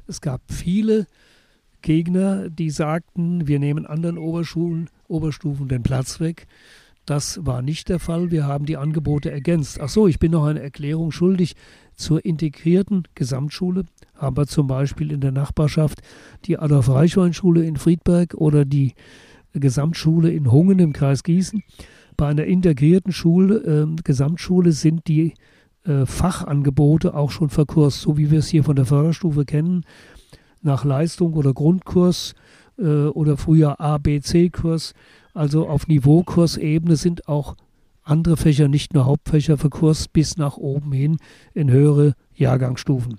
Es 0.07 0.21
gab 0.21 0.41
viele 0.47 1.07
Gegner, 1.87 2.49
die 2.49 2.69
sagten, 2.69 3.47
wir 3.47 3.59
nehmen 3.59 3.85
anderen 3.85 4.17
Oberschulen, 4.17 4.89
Oberstufen 5.07 5.69
den 5.69 5.83
Platz 5.83 6.19
weg. 6.19 6.45
Das 7.05 7.45
war 7.45 7.61
nicht 7.61 7.87
der 7.87 7.99
Fall. 7.99 8.29
Wir 8.29 8.45
haben 8.45 8.65
die 8.65 8.75
Angebote 8.75 9.31
ergänzt. 9.31 9.79
Ach 9.79 9.87
so, 9.87 10.05
ich 10.05 10.19
bin 10.19 10.33
noch 10.33 10.43
eine 10.43 10.61
Erklärung 10.61 11.13
schuldig. 11.13 11.55
Zur 11.95 12.25
integrierten 12.25 13.07
Gesamtschule 13.15 13.85
haben 14.15 14.35
wir 14.35 14.47
zum 14.47 14.67
Beispiel 14.67 15.13
in 15.13 15.21
der 15.21 15.31
Nachbarschaft 15.31 16.01
die 16.43 16.59
Adolf-Reichwein-Schule 16.59 17.63
in 17.63 17.77
Friedberg 17.77 18.33
oder 18.33 18.65
die 18.65 18.93
Gesamtschule 19.53 20.29
in 20.29 20.51
Hungen 20.51 20.79
im 20.79 20.91
Kreis 20.91 21.23
Gießen. 21.23 21.63
Bei 22.17 22.27
einer 22.27 22.43
integrierten 22.43 23.13
Schule, 23.13 23.59
äh, 23.59 24.01
Gesamtschule 24.03 24.73
sind 24.73 25.07
die 25.07 25.35
äh, 25.85 26.05
Fachangebote 26.05 27.13
auch 27.13 27.31
schon 27.31 27.49
verkürzt, 27.49 28.01
so 28.01 28.17
wie 28.17 28.29
wir 28.29 28.39
es 28.39 28.49
hier 28.49 28.65
von 28.65 28.75
der 28.75 28.85
Förderstufe 28.85 29.45
kennen 29.45 29.85
nach 30.67 30.85
Leistung 30.85 31.33
oder 31.33 31.53
Grundkurs 31.53 32.35
äh, 32.77 33.07
oder 33.07 33.37
früher 33.37 33.81
A, 33.81 33.97
B, 33.97 34.19
C-Kurs. 34.21 34.93
Also 35.33 35.67
auf 35.67 35.87
Niveaukursebene 35.87 36.95
sind 36.95 37.27
auch 37.27 37.55
andere 38.03 38.37
Fächer, 38.37 38.67
nicht 38.67 38.93
nur 38.93 39.05
Hauptfächer, 39.05 39.57
verkürzt 39.57 40.13
bis 40.13 40.37
nach 40.37 40.57
oben 40.57 40.91
hin 40.91 41.17
in 41.53 41.71
höhere 41.71 42.13
Jahrgangsstufen. 42.35 43.17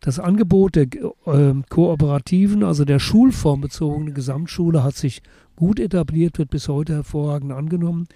Das 0.00 0.18
Angebot 0.18 0.76
der 0.76 0.86
äh, 1.26 1.54
kooperativen, 1.68 2.62
also 2.62 2.84
der 2.84 2.98
schulformbezogenen 2.98 4.14
Gesamtschule 4.14 4.84
hat 4.84 4.96
sich 4.96 5.22
gut 5.56 5.80
etabliert, 5.80 6.38
wird 6.38 6.50
bis 6.50 6.68
heute 6.68 6.94
hervorragend 6.94 7.52
angenommen. 7.52 8.06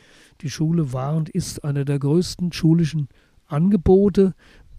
Die 0.42 0.50
Schule 0.50 0.92
war 0.92 1.16
und 1.16 1.28
ist 1.28 1.64
einer 1.64 1.84
der 1.84 1.98
größten 1.98 2.52
schulischen 2.52 3.08
Angebote 3.46 4.34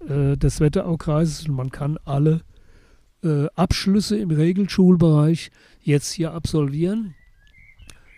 äh, 0.07 0.37
des 0.37 0.59
Wetteraukreises 0.59 1.47
und 1.47 1.55
man 1.55 1.71
kann 1.71 1.97
alle 2.05 2.41
äh, 3.23 3.47
Abschlüsse 3.55 4.17
im 4.17 4.31
Regelschulbereich 4.31 5.51
jetzt 5.81 6.11
hier 6.13 6.33
absolvieren. 6.33 7.15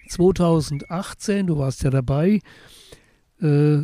2018, 0.10 1.48
du 1.48 1.58
warst 1.58 1.84
ja 1.84 1.90
dabei, 1.90 2.42
äh, 3.42 3.80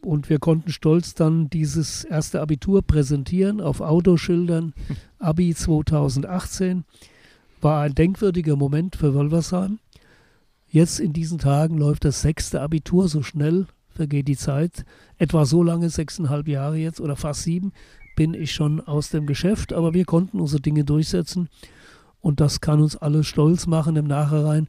und 0.00 0.28
wir 0.28 0.38
konnten 0.38 0.70
stolz 0.70 1.14
dann 1.14 1.50
dieses 1.50 2.04
erste 2.04 2.40
Abitur 2.40 2.82
präsentieren 2.82 3.60
auf 3.60 3.80
Autoschildern 3.80 4.74
Abi 5.18 5.54
2018 5.54 6.84
war 7.60 7.82
ein 7.82 7.94
denkwürdiger 7.94 8.56
Moment 8.56 8.96
für 8.96 9.14
Wölversheim. 9.14 9.78
Jetzt 10.68 11.00
in 11.00 11.12
diesen 11.12 11.38
Tagen 11.38 11.78
läuft 11.78 12.04
das 12.04 12.22
sechste 12.22 12.60
Abitur, 12.60 13.08
so 13.08 13.22
schnell 13.22 13.66
vergeht 13.88 14.28
die 14.28 14.36
Zeit. 14.36 14.84
Etwa 15.16 15.44
so 15.44 15.62
lange, 15.62 15.90
sechseinhalb 15.90 16.46
Jahre 16.46 16.76
jetzt 16.76 17.00
oder 17.00 17.16
fast 17.16 17.42
sieben, 17.42 17.72
bin 18.18 18.34
ich 18.34 18.50
schon 18.50 18.80
aus 18.80 19.10
dem 19.10 19.26
Geschäft, 19.26 19.72
aber 19.72 19.94
wir 19.94 20.04
konnten 20.04 20.40
unsere 20.40 20.60
Dinge 20.60 20.82
durchsetzen. 20.82 21.48
Und 22.20 22.40
das 22.40 22.60
kann 22.60 22.82
uns 22.82 22.96
alle 22.96 23.22
stolz 23.22 23.68
machen 23.68 23.94
im 23.94 24.08
Nachhinein, 24.08 24.66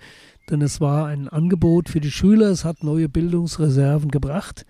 denn 0.51 0.62
es 0.62 0.79
war 0.79 1.08
ein 1.08 1.27
Angebot 1.27 1.89
für 1.89 2.00
die 2.00 2.12
Schüler, 2.12 2.51
es 2.51 2.63
hat 2.63 2.84
neue 2.84 3.10
Bildungsreserven 3.10 4.12
gebracht. 4.12 4.68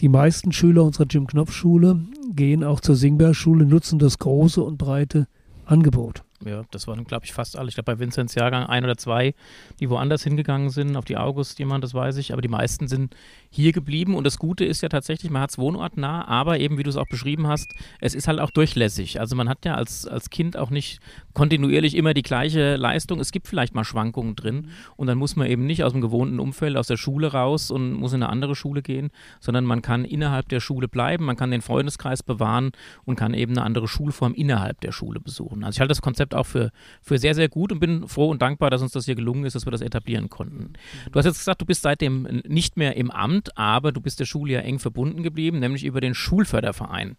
Die 0.00 0.08
meisten 0.08 0.50
Schüler 0.50 0.82
unserer 0.82 1.06
Jim 1.08 1.28
Knopf 1.28 1.52
Schule 1.52 2.00
gehen 2.34 2.64
auch 2.64 2.80
zur 2.80 2.96
Singberg 2.96 3.36
Schule, 3.36 3.64
nutzen 3.64 4.00
das 4.00 4.18
große 4.18 4.60
und 4.60 4.76
breite 4.76 5.28
Angebot 5.64 6.24
ja, 6.46 6.62
das 6.70 6.86
waren, 6.86 7.04
glaube 7.04 7.24
ich, 7.24 7.32
fast 7.32 7.56
alle. 7.56 7.68
Ich 7.68 7.74
glaube, 7.74 7.92
bei 7.92 7.98
Vinzenz 7.98 8.34
Jahrgang 8.34 8.66
ein 8.66 8.84
oder 8.84 8.96
zwei, 8.96 9.34
die 9.80 9.90
woanders 9.90 10.24
hingegangen 10.24 10.70
sind, 10.70 10.96
auf 10.96 11.04
die 11.04 11.16
August 11.16 11.58
jemand, 11.58 11.84
das 11.84 11.94
weiß 11.94 12.16
ich, 12.18 12.32
aber 12.32 12.42
die 12.42 12.48
meisten 12.48 12.88
sind 12.88 13.14
hier 13.50 13.72
geblieben 13.72 14.14
und 14.14 14.24
das 14.24 14.38
Gute 14.38 14.64
ist 14.64 14.82
ja 14.82 14.88
tatsächlich, 14.88 15.30
man 15.30 15.42
hat 15.42 15.50
es 15.50 15.58
wohnortnah, 15.58 16.26
aber 16.26 16.58
eben, 16.58 16.78
wie 16.78 16.82
du 16.82 16.90
es 16.90 16.96
auch 16.96 17.08
beschrieben 17.08 17.46
hast, 17.46 17.74
es 18.00 18.14
ist 18.14 18.28
halt 18.28 18.40
auch 18.40 18.50
durchlässig. 18.50 19.20
Also 19.20 19.36
man 19.36 19.48
hat 19.48 19.64
ja 19.64 19.74
als, 19.74 20.06
als 20.06 20.30
Kind 20.30 20.56
auch 20.56 20.70
nicht 20.70 21.00
kontinuierlich 21.34 21.96
immer 21.96 22.14
die 22.14 22.22
gleiche 22.22 22.76
Leistung. 22.76 23.20
Es 23.20 23.32
gibt 23.32 23.48
vielleicht 23.48 23.74
mal 23.74 23.84
Schwankungen 23.84 24.36
drin 24.36 24.68
und 24.96 25.08
dann 25.08 25.18
muss 25.18 25.36
man 25.36 25.48
eben 25.48 25.66
nicht 25.66 25.84
aus 25.84 25.92
dem 25.92 26.00
gewohnten 26.00 26.40
Umfeld, 26.40 26.76
aus 26.76 26.86
der 26.86 26.96
Schule 26.96 27.32
raus 27.32 27.70
und 27.70 27.92
muss 27.92 28.12
in 28.12 28.22
eine 28.22 28.30
andere 28.30 28.54
Schule 28.54 28.82
gehen, 28.82 29.10
sondern 29.40 29.64
man 29.64 29.82
kann 29.82 30.04
innerhalb 30.04 30.48
der 30.48 30.60
Schule 30.60 30.88
bleiben, 30.88 31.24
man 31.24 31.36
kann 31.36 31.50
den 31.50 31.62
Freundeskreis 31.62 32.22
bewahren 32.22 32.70
und 33.04 33.16
kann 33.16 33.34
eben 33.34 33.52
eine 33.52 33.62
andere 33.62 33.88
Schulform 33.88 34.34
innerhalb 34.34 34.80
der 34.80 34.92
Schule 34.92 35.20
besuchen. 35.20 35.64
Also 35.64 35.76
ich 35.76 35.80
halte 35.80 35.90
das 35.90 36.02
Konzept 36.02 36.34
auch 36.34 36.46
für, 36.46 36.70
für 37.02 37.18
sehr, 37.18 37.34
sehr 37.34 37.48
gut 37.48 37.72
und 37.72 37.80
bin 37.80 38.08
froh 38.08 38.30
und 38.30 38.40
dankbar, 38.40 38.70
dass 38.70 38.82
uns 38.82 38.92
das 38.92 39.04
hier 39.04 39.16
gelungen 39.16 39.44
ist, 39.44 39.54
dass 39.54 39.66
wir 39.66 39.72
das 39.72 39.80
etablieren 39.80 40.30
konnten. 40.30 40.72
Du 41.10 41.18
hast 41.18 41.26
jetzt 41.26 41.38
gesagt, 41.38 41.60
du 41.60 41.66
bist 41.66 41.82
seitdem 41.82 42.42
nicht 42.46 42.76
mehr 42.76 42.96
im 42.96 43.10
Amt, 43.10 43.58
aber 43.58 43.92
du 43.92 44.00
bist 44.00 44.20
der 44.20 44.24
Schule 44.24 44.54
ja 44.54 44.60
eng 44.60 44.78
verbunden 44.78 45.22
geblieben, 45.22 45.58
nämlich 45.58 45.84
über 45.84 46.00
den 46.00 46.14
Schulförderverein. 46.14 47.16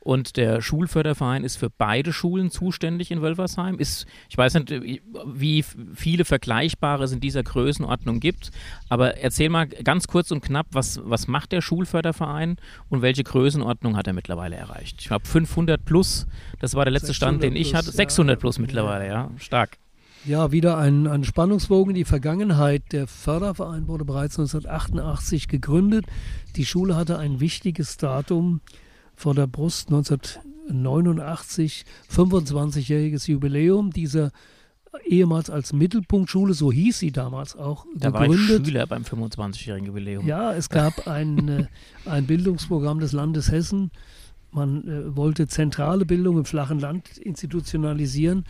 Und 0.00 0.36
der 0.36 0.60
Schulförderverein 0.60 1.44
ist 1.44 1.56
für 1.56 1.70
beide 1.70 2.12
Schulen 2.12 2.50
zuständig 2.50 3.10
in 3.10 3.22
Wölfersheim. 3.22 3.78
Ist, 3.78 4.06
ich 4.28 4.38
weiß 4.38 4.54
nicht, 4.54 4.70
wie 5.26 5.64
viele 5.94 6.24
Vergleichbare 6.24 7.04
es 7.04 7.12
in 7.12 7.20
dieser 7.20 7.42
Größenordnung 7.42 8.20
gibt, 8.20 8.50
aber 8.88 9.18
erzähl 9.18 9.48
mal 9.48 9.66
ganz 9.66 10.06
kurz 10.06 10.30
und 10.30 10.40
knapp, 10.40 10.66
was, 10.72 11.00
was 11.04 11.28
macht 11.28 11.52
der 11.52 11.60
Schulförderverein 11.60 12.56
und 12.88 13.02
welche 13.02 13.24
Größenordnung 13.24 13.96
hat 13.96 14.06
er 14.06 14.12
mittlerweile 14.12 14.56
erreicht? 14.56 14.96
Ich 15.00 15.08
glaube 15.08 15.26
500 15.26 15.84
plus, 15.84 16.26
das 16.60 16.74
war 16.74 16.84
der 16.84 16.92
letzte 16.92 17.14
Stand, 17.14 17.42
den 17.42 17.56
ich 17.56 17.74
hatte. 17.74 17.90
600 17.90 18.38
plus 18.38 18.58
mittlerweile, 18.58 19.06
ja, 19.06 19.30
stark. 19.38 19.78
Ja, 20.24 20.50
wieder 20.52 20.76
ein, 20.78 21.06
ein 21.06 21.24
Spannungsbogen 21.24 21.90
in 21.90 21.94
die 21.94 22.04
Vergangenheit. 22.04 22.82
Der 22.92 23.06
Förderverein 23.06 23.86
wurde 23.86 24.04
bereits 24.04 24.38
1988 24.38 25.48
gegründet. 25.48 26.06
Die 26.56 26.66
Schule 26.66 26.96
hatte 26.96 27.18
ein 27.18 27.40
wichtiges 27.40 27.96
Datum 27.96 28.60
vor 29.18 29.34
der 29.34 29.46
Brust 29.48 29.88
1989, 29.88 31.84
25-jähriges 32.10 33.28
Jubiläum 33.28 33.90
dieser 33.90 34.30
ehemals 35.04 35.50
als 35.50 35.72
Mittelpunktschule, 35.72 36.54
so 36.54 36.70
hieß 36.72 37.00
sie 37.00 37.10
damals 37.10 37.56
auch, 37.56 37.84
da 37.96 38.10
gegründet. 38.10 38.48
war 38.48 38.56
ich 38.56 38.66
Schüler 38.66 38.86
beim 38.86 39.02
25-jährigen 39.02 39.88
Jubiläum. 39.88 40.26
Ja, 40.26 40.54
es 40.54 40.68
gab 40.68 41.08
ein, 41.08 41.48
äh, 41.48 41.66
ein 42.06 42.26
Bildungsprogramm 42.26 43.00
des 43.00 43.12
Landes 43.12 43.50
Hessen. 43.50 43.90
Man 44.52 44.86
äh, 44.88 45.16
wollte 45.16 45.48
zentrale 45.48 46.06
Bildung 46.06 46.38
im 46.38 46.44
flachen 46.44 46.78
Land 46.78 47.18
institutionalisieren 47.18 48.44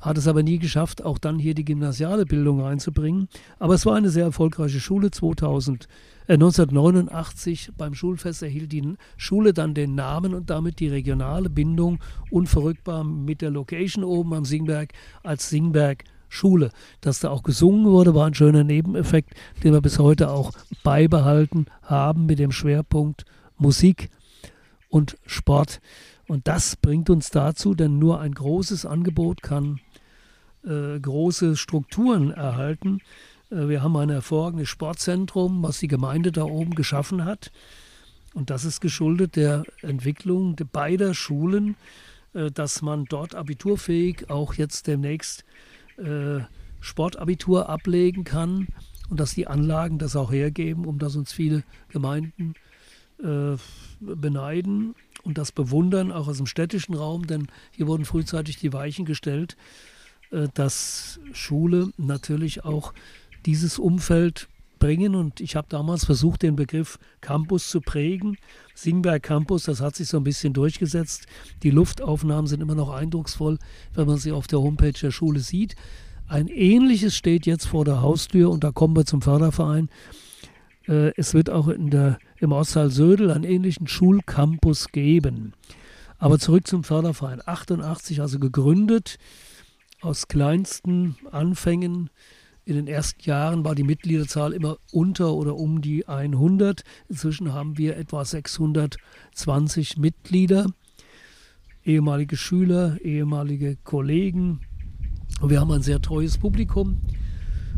hat 0.00 0.16
es 0.16 0.26
aber 0.26 0.42
nie 0.42 0.58
geschafft, 0.58 1.04
auch 1.04 1.18
dann 1.18 1.38
hier 1.38 1.54
die 1.54 1.64
gymnasiale 1.64 2.24
Bildung 2.24 2.60
reinzubringen. 2.62 3.28
Aber 3.58 3.74
es 3.74 3.84
war 3.84 3.96
eine 3.96 4.08
sehr 4.08 4.24
erfolgreiche 4.24 4.80
Schule. 4.80 5.10
2000, 5.10 5.84
äh, 5.84 5.88
1989 6.34 7.72
beim 7.76 7.94
Schulfest 7.94 8.42
erhielt 8.42 8.72
die 8.72 8.96
Schule 9.16 9.52
dann 9.52 9.74
den 9.74 9.94
Namen 9.94 10.34
und 10.34 10.50
damit 10.50 10.78
die 10.78 10.88
regionale 10.88 11.50
Bindung 11.50 11.98
unverrückbar 12.30 13.04
mit 13.04 13.42
der 13.42 13.50
Location 13.50 14.04
oben 14.04 14.34
am 14.34 14.44
Singberg 14.44 14.92
als 15.22 15.48
Singberg 15.48 16.04
Schule. 16.28 16.70
Dass 17.00 17.20
da 17.20 17.30
auch 17.30 17.42
gesungen 17.42 17.86
wurde, 17.86 18.14
war 18.14 18.26
ein 18.26 18.34
schöner 18.34 18.64
Nebeneffekt, 18.64 19.34
den 19.64 19.72
wir 19.72 19.80
bis 19.80 19.98
heute 19.98 20.30
auch 20.30 20.52
beibehalten 20.84 21.66
haben 21.82 22.26
mit 22.26 22.38
dem 22.38 22.52
Schwerpunkt 22.52 23.24
Musik 23.58 24.08
und 24.88 25.18
Sport. 25.26 25.80
Und 26.28 26.46
das 26.46 26.76
bringt 26.76 27.10
uns 27.10 27.30
dazu, 27.30 27.74
denn 27.74 27.98
nur 27.98 28.20
ein 28.20 28.32
großes 28.32 28.86
Angebot 28.86 29.42
kann 29.42 29.80
äh, 30.64 31.00
große 31.00 31.56
Strukturen 31.56 32.30
erhalten. 32.30 33.00
Äh, 33.50 33.68
wir 33.68 33.82
haben 33.82 33.96
ein 33.96 34.10
hervorragendes 34.10 34.68
Sportzentrum, 34.68 35.62
was 35.62 35.78
die 35.78 35.88
Gemeinde 35.88 36.32
da 36.32 36.44
oben 36.44 36.74
geschaffen 36.74 37.24
hat. 37.24 37.50
Und 38.32 38.50
das 38.50 38.64
ist 38.64 38.80
geschuldet 38.80 39.36
der 39.36 39.64
Entwicklung 39.82 40.56
beider 40.72 41.14
Schulen, 41.14 41.76
äh, 42.32 42.50
dass 42.50 42.82
man 42.82 43.04
dort 43.06 43.34
abiturfähig 43.34 44.30
auch 44.30 44.54
jetzt 44.54 44.86
demnächst 44.86 45.44
äh, 45.98 46.40
Sportabitur 46.80 47.68
ablegen 47.68 48.24
kann 48.24 48.68
und 49.10 49.20
dass 49.20 49.34
die 49.34 49.46
Anlagen 49.46 49.98
das 49.98 50.16
auch 50.16 50.32
hergeben, 50.32 50.86
um 50.86 50.98
das 50.98 51.16
uns 51.16 51.32
viele 51.32 51.62
Gemeinden 51.88 52.54
beneiden 54.00 54.94
und 55.24 55.36
das 55.36 55.52
bewundern, 55.52 56.10
auch 56.10 56.26
aus 56.26 56.38
dem 56.38 56.46
städtischen 56.46 56.94
Raum, 56.94 57.26
denn 57.26 57.48
hier 57.70 57.86
wurden 57.86 58.06
frühzeitig 58.06 58.56
die 58.56 58.72
Weichen 58.72 59.04
gestellt, 59.04 59.58
dass 60.54 61.20
Schule 61.34 61.90
natürlich 61.98 62.64
auch 62.64 62.94
dieses 63.46 63.78
Umfeld 63.78 64.48
bringen. 64.78 65.14
Und 65.14 65.40
ich 65.40 65.54
habe 65.54 65.68
damals 65.68 66.04
versucht, 66.04 66.42
den 66.42 66.56
Begriff 66.56 66.98
Campus 67.20 67.68
zu 67.68 67.80
prägen. 67.80 68.36
Singberg 68.74 69.22
Campus, 69.22 69.64
das 69.64 69.80
hat 69.80 69.94
sich 69.94 70.08
so 70.08 70.16
ein 70.16 70.24
bisschen 70.24 70.52
durchgesetzt. 70.52 71.26
Die 71.62 71.70
Luftaufnahmen 71.70 72.46
sind 72.46 72.60
immer 72.60 72.74
noch 72.74 72.90
eindrucksvoll, 72.90 73.58
wenn 73.94 74.06
man 74.06 74.16
sie 74.16 74.32
auf 74.32 74.46
der 74.46 74.60
Homepage 74.60 74.92
der 74.92 75.12
Schule 75.12 75.40
sieht. 75.40 75.76
Ein 76.26 76.48
ähnliches 76.48 77.16
steht 77.16 77.46
jetzt 77.46 77.66
vor 77.66 77.84
der 77.84 78.02
Haustür 78.02 78.50
und 78.50 78.64
da 78.64 78.72
kommen 78.72 78.96
wir 78.96 79.04
zum 79.04 79.22
Förderverein. 79.22 79.88
Äh, 80.88 81.12
es 81.16 81.34
wird 81.34 81.50
auch 81.50 81.68
in 81.68 81.90
der, 81.90 82.18
im 82.38 82.52
Ostteil 82.52 82.90
Södel 82.90 83.30
einen 83.30 83.44
ähnlichen 83.44 83.86
Schulcampus 83.86 84.88
geben. 84.88 85.54
Aber 86.18 86.38
zurück 86.38 86.66
zum 86.66 86.84
Förderverein. 86.84 87.40
88 87.44 88.20
also 88.20 88.38
gegründet 88.38 89.18
aus 90.02 90.28
kleinsten 90.28 91.16
Anfängen. 91.30 92.10
In 92.64 92.76
den 92.76 92.86
ersten 92.86 93.22
Jahren 93.22 93.64
war 93.64 93.74
die 93.74 93.82
Mitgliederzahl 93.82 94.52
immer 94.52 94.76
unter 94.92 95.34
oder 95.34 95.56
um 95.56 95.80
die 95.80 96.06
100. 96.06 96.84
Inzwischen 97.08 97.52
haben 97.52 97.78
wir 97.78 97.96
etwa 97.96 98.24
620 98.24 99.96
Mitglieder, 99.96 100.66
ehemalige 101.84 102.36
Schüler, 102.36 102.98
ehemalige 103.02 103.76
Kollegen. 103.82 104.60
Wir 105.42 105.60
haben 105.60 105.72
ein 105.72 105.82
sehr 105.82 106.02
treues 106.02 106.38
Publikum. 106.38 106.98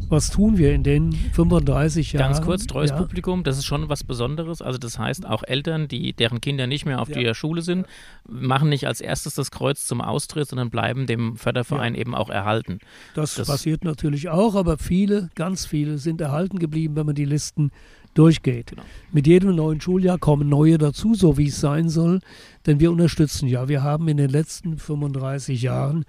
Was 0.08 0.30
tun 0.30 0.58
wir 0.58 0.74
in 0.74 0.82
den 0.82 1.12
35 1.12 2.12
Jahren? 2.12 2.32
Ganz 2.32 2.42
kurz, 2.42 2.66
treues 2.66 2.90
ja. 2.90 2.96
Publikum, 2.96 3.44
das 3.44 3.58
ist 3.58 3.64
schon 3.64 3.88
was 3.88 4.04
Besonderes. 4.04 4.60
Also 4.60 4.78
das 4.78 4.98
heißt, 4.98 5.26
auch 5.26 5.42
Eltern, 5.42 5.88
die, 5.88 6.12
deren 6.12 6.40
Kinder 6.40 6.66
nicht 6.66 6.84
mehr 6.84 7.00
auf 7.00 7.08
ja. 7.08 7.18
der 7.18 7.34
Schule 7.34 7.62
sind, 7.62 7.86
machen 8.28 8.68
nicht 8.68 8.86
als 8.86 9.00
erstes 9.00 9.34
das 9.34 9.50
Kreuz 9.50 9.86
zum 9.86 10.00
Austritt, 10.00 10.48
sondern 10.48 10.70
bleiben 10.70 11.06
dem 11.06 11.36
Förderverein 11.36 11.94
ja. 11.94 12.00
eben 12.00 12.14
auch 12.14 12.28
erhalten. 12.28 12.78
Das, 13.14 13.34
das 13.36 13.48
passiert 13.48 13.84
natürlich 13.84 14.28
auch, 14.28 14.54
aber 14.54 14.78
viele, 14.78 15.30
ganz 15.34 15.64
viele 15.64 15.98
sind 15.98 16.20
erhalten 16.20 16.58
geblieben, 16.58 16.96
wenn 16.96 17.06
man 17.06 17.14
die 17.14 17.24
Listen 17.24 17.70
durchgeht. 18.14 18.70
Genau. 18.70 18.82
Mit 19.12 19.26
jedem 19.26 19.54
neuen 19.56 19.80
Schuljahr 19.80 20.18
kommen 20.18 20.48
neue 20.48 20.78
dazu, 20.78 21.14
so 21.14 21.38
wie 21.38 21.48
es 21.48 21.60
sein 21.60 21.88
soll, 21.88 22.20
denn 22.66 22.80
wir 22.80 22.90
unterstützen 22.90 23.48
ja. 23.48 23.68
Wir 23.68 23.82
haben 23.82 24.08
in 24.08 24.18
den 24.18 24.30
letzten 24.30 24.78
35 24.78 25.62
Jahren 25.62 26.04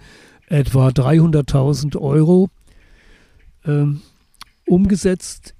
etwa 0.47 0.89
300.000 0.89 1.97
Euro 1.97 2.49
ähm, 3.65 4.01
umgesetzt 4.65 5.55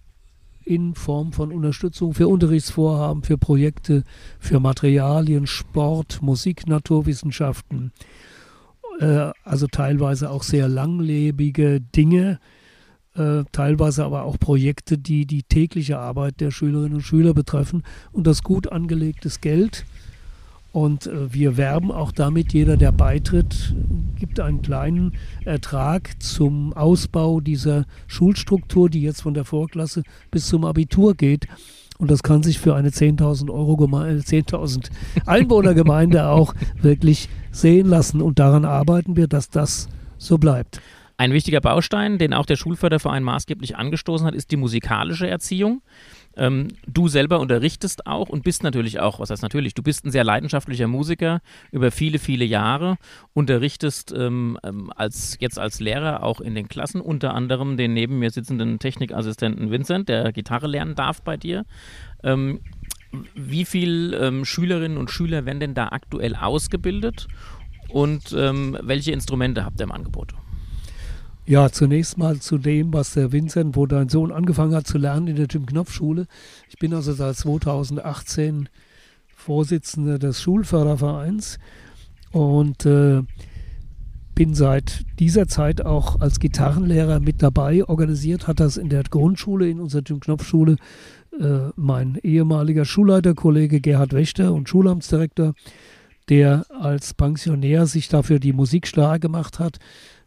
in 0.65 0.95
Form 0.95 1.33
von 1.33 1.51
Unterstützung 1.51 2.13
für 2.13 2.27
Unterrichtsvorhaben, 2.27 3.23
für 3.23 3.37
Projekte, 3.37 4.03
für 4.39 4.59
Materialien, 4.59 5.45
Sport, 5.45 6.21
Musik, 6.21 6.67
Naturwissenschaften, 6.67 7.91
äh, 8.99 9.31
also 9.43 9.67
teilweise 9.67 10.29
auch 10.29 10.43
sehr 10.43 10.69
langlebige 10.69 11.81
Dinge, 11.81 12.39
äh, 13.15 13.43
teilweise 13.51 14.05
aber 14.05 14.23
auch 14.23 14.39
Projekte, 14.39 14.97
die 14.97 15.25
die 15.25 15.43
tägliche 15.43 15.99
Arbeit 15.99 16.39
der 16.39 16.51
Schülerinnen 16.51 16.95
und 16.95 17.01
Schüler 17.01 17.33
betreffen. 17.33 17.83
Und 18.11 18.25
das 18.25 18.43
gut 18.43 18.71
angelegtes 18.71 19.41
Geld 19.41 19.85
und 20.73 21.05
äh, 21.05 21.31
wir 21.31 21.55
werben 21.55 21.91
auch 21.91 22.11
damit, 22.11 22.51
jeder, 22.51 22.77
der 22.77 22.91
beitritt, 22.91 23.75
gibt 24.15 24.39
einen 24.39 24.63
kleinen 24.63 25.13
Ertrag 25.45 26.21
zum 26.21 26.73
Ausbau 26.73 27.39
dieser 27.41 27.85
Schulstruktur, 28.07 28.89
die 28.89 29.03
jetzt 29.03 29.21
von 29.21 29.35
der 29.35 29.45
Vorklasse 29.45 30.01
bis 30.31 30.47
zum 30.47 30.65
Abitur 30.65 31.13
geht. 31.13 31.47
Und 31.99 32.09
das 32.09 32.23
kann 32.23 32.41
sich 32.41 32.59
für 32.59 32.75
eine 32.75 32.89
10.000 32.89 33.51
Euro 33.51 33.77
Gemeinde, 33.77 34.23
10.000 34.23 34.89
Einwohnergemeinde 35.27 36.27
auch 36.27 36.55
wirklich 36.81 37.29
sehen 37.51 37.87
lassen. 37.87 38.19
Und 38.19 38.39
daran 38.39 38.65
arbeiten 38.65 39.15
wir, 39.15 39.27
dass 39.27 39.51
das 39.51 39.89
so 40.17 40.39
bleibt. 40.39 40.81
Ein 41.17 41.33
wichtiger 41.33 41.61
Baustein, 41.61 42.17
den 42.17 42.33
auch 42.33 42.47
der 42.47 42.55
Schulförderverein 42.55 43.21
maßgeblich 43.21 43.77
angestoßen 43.77 44.25
hat, 44.25 44.33
ist 44.33 44.49
die 44.49 44.57
musikalische 44.57 45.27
Erziehung. 45.27 45.83
Ähm, 46.35 46.69
du 46.87 47.07
selber 47.07 47.39
unterrichtest 47.39 48.07
auch 48.07 48.29
und 48.29 48.43
bist 48.43 48.63
natürlich 48.63 48.99
auch, 48.99 49.19
was 49.19 49.29
heißt 49.29 49.43
natürlich, 49.43 49.73
du 49.73 49.83
bist 49.83 50.05
ein 50.05 50.11
sehr 50.11 50.23
leidenschaftlicher 50.23 50.87
Musiker 50.87 51.41
über 51.71 51.91
viele, 51.91 52.19
viele 52.19 52.45
Jahre, 52.45 52.97
unterrichtest 53.33 54.13
ähm, 54.15 54.57
ähm, 54.63 54.91
als, 54.95 55.37
jetzt 55.39 55.59
als 55.59 55.79
Lehrer 55.79 56.23
auch 56.23 56.41
in 56.41 56.55
den 56.55 56.67
Klassen, 56.67 57.01
unter 57.01 57.33
anderem 57.33 57.77
den 57.77 57.93
neben 57.93 58.19
mir 58.19 58.31
sitzenden 58.31 58.79
Technikassistenten 58.79 59.69
Vincent, 59.71 60.09
der 60.09 60.31
Gitarre 60.31 60.67
lernen 60.67 60.95
darf 60.95 61.21
bei 61.21 61.37
dir. 61.37 61.65
Ähm, 62.23 62.61
wie 63.35 63.65
viele 63.65 64.17
ähm, 64.17 64.43
Schülerinnen 64.43 64.97
und 64.97 65.11
Schüler 65.11 65.45
werden 65.45 65.59
denn 65.59 65.75
da 65.75 65.89
aktuell 65.89 66.35
ausgebildet 66.35 67.27
und 67.89 68.33
ähm, 68.35 68.77
welche 68.81 69.11
Instrumente 69.11 69.65
habt 69.65 69.79
ihr 69.79 69.83
im 69.83 69.91
Angebot? 69.91 70.33
Ja, 71.45 71.69
zunächst 71.69 72.17
mal 72.17 72.39
zu 72.39 72.57
dem, 72.57 72.93
was 72.93 73.15
der 73.15 73.33
Vincent, 73.33 73.75
wo 73.75 73.85
dein 73.85 74.07
Sohn 74.07 74.31
angefangen 74.31 74.73
hat 74.73 74.87
zu 74.87 74.97
lernen 74.97 75.27
in 75.27 75.35
der 75.35 75.47
Jim-Knopf-Schule. 75.47 76.25
Ich 76.69 76.77
bin 76.77 76.93
also 76.93 77.11
seit 77.11 77.35
2018 77.35 78.69
Vorsitzender 79.35 80.19
des 80.19 80.41
Schulfördervereins 80.41 81.59
und 82.31 82.85
äh, 82.85 83.23
bin 84.35 84.53
seit 84.55 85.03
dieser 85.19 85.49
Zeit 85.49 85.85
auch 85.85 86.21
als 86.21 86.39
Gitarrenlehrer 86.39 87.19
mit 87.19 87.43
dabei. 87.43 87.83
Organisiert 87.83 88.47
hat 88.47 88.61
das 88.61 88.77
in 88.77 88.87
der 88.87 89.03
Grundschule, 89.03 89.69
in 89.69 89.81
unserer 89.81 90.03
Jim-Knopf-Schule, 90.03 90.77
äh, 91.41 91.71
mein 91.75 92.17
ehemaliger 92.23 92.85
Schulleiterkollege 92.85 93.81
Gerhard 93.81 94.13
Wächter 94.13 94.53
und 94.53 94.69
Schulamtsdirektor, 94.69 95.55
der 96.29 96.65
als 96.69 97.13
Pensionär 97.13 97.85
sich 97.85 98.07
dafür 98.07 98.39
die 98.39 98.53
Musik 98.53 98.87
stark 98.87 99.21
gemacht 99.21 99.59
hat 99.59 99.79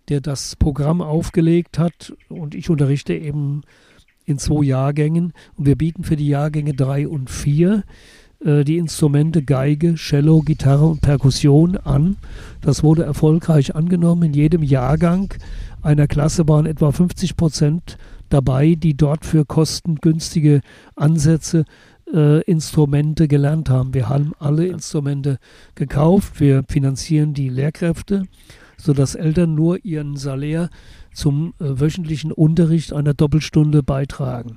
der 0.08 0.20
das 0.20 0.56
Programm 0.56 1.00
aufgelegt 1.02 1.78
hat. 1.78 2.14
Und 2.28 2.54
ich 2.54 2.70
unterrichte 2.70 3.14
eben 3.14 3.62
in 4.24 4.38
zwei 4.38 4.64
Jahrgängen. 4.64 5.32
Und 5.56 5.66
wir 5.66 5.76
bieten 5.76 6.04
für 6.04 6.16
die 6.16 6.28
Jahrgänge 6.28 6.74
drei 6.74 7.08
und 7.08 7.30
vier 7.30 7.84
äh, 8.44 8.64
die 8.64 8.76
Instrumente 8.76 9.42
Geige, 9.42 9.94
Cello, 9.94 10.40
Gitarre 10.40 10.86
und 10.86 11.00
Perkussion 11.00 11.76
an. 11.76 12.16
Das 12.60 12.82
wurde 12.82 13.04
erfolgreich 13.04 13.74
angenommen. 13.74 14.24
In 14.24 14.34
jedem 14.34 14.62
Jahrgang 14.62 15.32
einer 15.82 16.06
Klasse 16.06 16.46
waren 16.48 16.66
etwa 16.66 16.92
50 16.92 17.36
Prozent 17.36 17.96
dabei, 18.28 18.74
die 18.74 18.96
dort 18.96 19.24
für 19.24 19.44
kostengünstige 19.44 20.60
Ansätze 20.96 21.64
äh, 22.12 22.42
Instrumente 22.42 23.28
gelernt 23.28 23.70
haben. 23.70 23.94
Wir 23.94 24.08
haben 24.08 24.32
alle 24.38 24.66
Instrumente 24.66 25.38
gekauft. 25.74 26.40
Wir 26.40 26.64
finanzieren 26.68 27.34
die 27.34 27.48
Lehrkräfte 27.48 28.24
sodass 28.76 29.14
Eltern 29.14 29.54
nur 29.54 29.84
ihren 29.84 30.16
Salär 30.16 30.70
zum 31.12 31.54
äh, 31.58 31.80
wöchentlichen 31.80 32.30
Unterricht 32.30 32.92
einer 32.92 33.14
Doppelstunde 33.14 33.82
beitragen. 33.82 34.56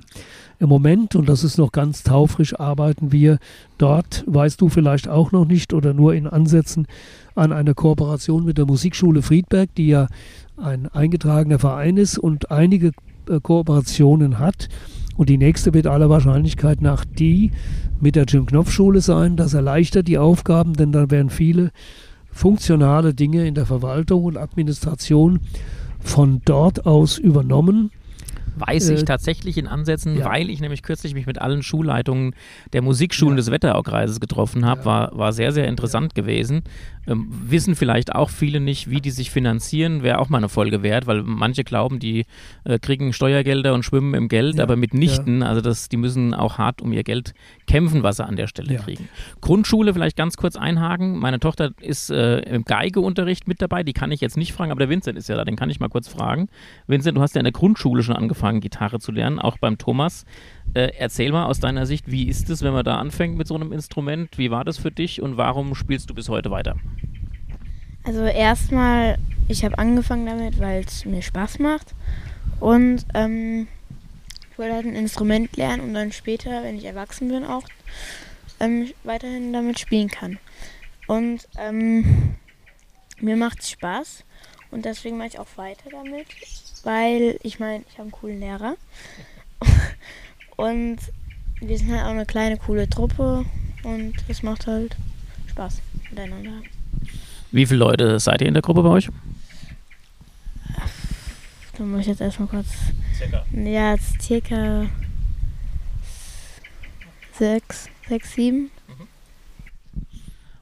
Im 0.58 0.68
Moment, 0.68 1.16
und 1.16 1.28
das 1.28 1.42
ist 1.42 1.56
noch 1.56 1.72
ganz 1.72 2.02
taufrisch, 2.02 2.58
arbeiten 2.60 3.12
wir 3.12 3.38
dort, 3.78 4.24
weißt 4.26 4.60
du 4.60 4.68
vielleicht 4.68 5.08
auch 5.08 5.32
noch 5.32 5.46
nicht 5.46 5.72
oder 5.72 5.94
nur 5.94 6.14
in 6.14 6.26
Ansätzen, 6.26 6.86
an 7.34 7.52
einer 7.52 7.74
Kooperation 7.74 8.44
mit 8.44 8.58
der 8.58 8.66
Musikschule 8.66 9.22
Friedberg, 9.22 9.74
die 9.74 9.88
ja 9.88 10.08
ein 10.58 10.86
eingetragener 10.86 11.58
Verein 11.58 11.96
ist 11.96 12.18
und 12.18 12.50
einige 12.50 12.92
äh, 13.28 13.40
Kooperationen 13.40 14.38
hat. 14.38 14.68
Und 15.16 15.28
die 15.28 15.38
nächste 15.38 15.74
wird 15.74 15.86
aller 15.86 16.10
Wahrscheinlichkeit 16.10 16.82
nach 16.82 17.04
die 17.04 17.52
mit 18.00 18.16
der 18.16 18.24
Jim 18.24 18.46
Knopf 18.46 18.70
Schule 18.70 19.00
sein. 19.00 19.36
Das 19.36 19.54
erleichtert 19.54 20.08
die 20.08 20.18
Aufgaben, 20.18 20.74
denn 20.74 20.92
dann 20.92 21.10
werden 21.10 21.30
viele 21.30 21.70
funktionale 22.32 23.14
Dinge 23.14 23.46
in 23.46 23.54
der 23.54 23.66
Verwaltung 23.66 24.24
und 24.24 24.36
Administration 24.36 25.40
von 26.00 26.40
dort 26.44 26.86
aus 26.86 27.18
übernommen 27.18 27.90
Weiß 28.60 28.90
ich 28.90 29.00
äh, 29.00 29.04
tatsächlich 29.04 29.56
in 29.58 29.66
Ansätzen, 29.66 30.16
ja. 30.16 30.26
weil 30.26 30.50
ich 30.50 30.60
nämlich 30.60 30.82
kürzlich 30.82 31.14
mich 31.14 31.26
mit 31.26 31.40
allen 31.40 31.62
Schulleitungen 31.62 32.34
der 32.72 32.82
Musikschulen 32.82 33.34
ja. 33.34 33.36
des 33.36 33.50
Wetteraukreises 33.50 34.20
getroffen 34.20 34.66
habe, 34.66 34.80
ja. 34.80 34.86
war, 34.86 35.18
war 35.18 35.32
sehr, 35.32 35.52
sehr 35.52 35.66
interessant 35.66 36.14
gewesen. 36.14 36.62
Ähm, 37.10 37.28
wissen 37.30 37.74
vielleicht 37.74 38.14
auch 38.14 38.30
viele 38.30 38.60
nicht, 38.60 38.88
wie 38.88 39.00
die 39.00 39.10
sich 39.10 39.30
finanzieren, 39.30 40.02
wäre 40.02 40.18
auch 40.20 40.28
mal 40.28 40.38
eine 40.38 40.48
Folge 40.48 40.82
wert, 40.82 41.06
weil 41.06 41.22
manche 41.22 41.64
glauben, 41.64 41.98
die 41.98 42.24
äh, 42.64 42.78
kriegen 42.78 43.12
Steuergelder 43.12 43.74
und 43.74 43.82
schwimmen 43.84 44.14
im 44.14 44.28
Geld, 44.28 44.60
aber 44.60 44.76
mitnichten. 44.76 45.42
Also 45.42 45.60
das, 45.60 45.88
die 45.88 45.96
müssen 45.96 46.34
auch 46.34 46.58
hart 46.58 46.80
um 46.80 46.92
ihr 46.92 47.02
Geld 47.02 47.34
kämpfen, 47.66 48.02
was 48.02 48.18
sie 48.18 48.24
an 48.24 48.36
der 48.36 48.46
Stelle 48.46 48.76
kriegen. 48.76 49.08
Grundschule 49.40 49.92
vielleicht 49.92 50.16
ganz 50.16 50.36
kurz 50.36 50.56
einhaken. 50.56 51.18
Meine 51.18 51.40
Tochter 51.40 51.72
ist 51.80 52.10
äh, 52.10 52.40
im 52.40 52.64
Geigeunterricht 52.64 53.48
mit 53.48 53.60
dabei, 53.60 53.82
die 53.82 53.92
kann 53.92 54.12
ich 54.12 54.20
jetzt 54.20 54.36
nicht 54.36 54.52
fragen, 54.52 54.70
aber 54.70 54.80
der 54.80 54.88
Vincent 54.88 55.18
ist 55.18 55.28
ja 55.28 55.36
da, 55.36 55.44
den 55.44 55.56
kann 55.56 55.70
ich 55.70 55.80
mal 55.80 55.88
kurz 55.88 56.06
fragen. 56.06 56.48
Vincent, 56.86 57.16
du 57.16 57.22
hast 57.22 57.34
ja 57.34 57.40
in 57.40 57.44
der 57.44 57.52
Grundschule 57.52 58.02
schon 58.02 58.14
angefangen, 58.14 58.60
Gitarre 58.60 59.00
zu 59.00 59.10
lernen, 59.10 59.38
auch 59.38 59.58
beim 59.58 59.78
Thomas. 59.78 60.24
Äh, 60.74 60.92
erzähl 60.98 61.32
mal 61.32 61.46
aus 61.46 61.60
deiner 61.60 61.86
Sicht, 61.86 62.10
wie 62.10 62.28
ist 62.28 62.48
es, 62.50 62.62
wenn 62.62 62.72
man 62.72 62.84
da 62.84 62.98
anfängt 62.98 63.36
mit 63.36 63.46
so 63.46 63.54
einem 63.54 63.72
Instrument? 63.72 64.38
Wie 64.38 64.50
war 64.50 64.64
das 64.64 64.78
für 64.78 64.90
dich 64.90 65.20
und 65.20 65.36
warum 65.36 65.74
spielst 65.74 66.10
du 66.10 66.14
bis 66.14 66.28
heute 66.28 66.50
weiter? 66.50 66.76
Also 68.04 68.24
erstmal, 68.24 69.18
ich 69.48 69.64
habe 69.64 69.78
angefangen 69.78 70.26
damit, 70.26 70.58
weil 70.58 70.84
es 70.84 71.04
mir 71.04 71.22
Spaß 71.22 71.58
macht 71.58 71.94
und 72.60 73.04
ähm, 73.14 73.68
ich 74.50 74.58
wollte 74.58 74.74
halt 74.74 74.86
ein 74.86 74.94
Instrument 74.94 75.56
lernen 75.56 75.82
und 75.82 75.94
dann 75.94 76.12
später, 76.12 76.62
wenn 76.62 76.76
ich 76.76 76.84
erwachsen 76.84 77.28
bin, 77.28 77.44
auch 77.44 77.64
ähm, 78.60 78.90
weiterhin 79.04 79.52
damit 79.52 79.78
spielen 79.78 80.08
kann. 80.08 80.38
Und 81.06 81.48
ähm, 81.58 82.36
mir 83.20 83.36
macht 83.36 83.60
es 83.60 83.70
Spaß 83.70 84.24
und 84.70 84.84
deswegen 84.84 85.18
mache 85.18 85.28
ich 85.28 85.38
auch 85.38 85.56
weiter 85.56 85.90
damit 85.90 86.26
weil 86.84 87.38
ich 87.42 87.58
meine, 87.58 87.84
ich 87.88 87.94
habe 87.94 88.02
einen 88.02 88.10
coolen 88.12 88.40
Lehrer. 88.40 88.76
Und 90.60 90.98
wir 91.60 91.78
sind 91.78 91.90
halt 91.90 92.02
auch 92.02 92.10
eine 92.10 92.26
kleine, 92.26 92.56
coole 92.56 92.88
Truppe 92.88 93.44
und 93.82 94.14
es 94.28 94.42
macht 94.42 94.66
halt 94.66 94.96
Spaß 95.48 95.80
miteinander. 96.10 96.62
Wie 97.50 97.66
viele 97.66 97.80
Leute 97.80 98.20
seid 98.20 98.42
ihr 98.42 98.48
in 98.48 98.54
der 98.54 98.62
Gruppe 98.62 98.82
bei 98.82 98.90
euch? 98.90 99.08
Da 101.76 101.84
muss 101.84 102.02
ich 102.02 102.06
jetzt 102.08 102.20
erstmal 102.20 102.48
kurz. 102.48 102.68
Circa. 103.16 103.44
Ja, 103.52 103.96
circa 104.20 104.86
sechs, 107.38 107.88
sechs, 108.08 108.34
sieben. 108.34 108.70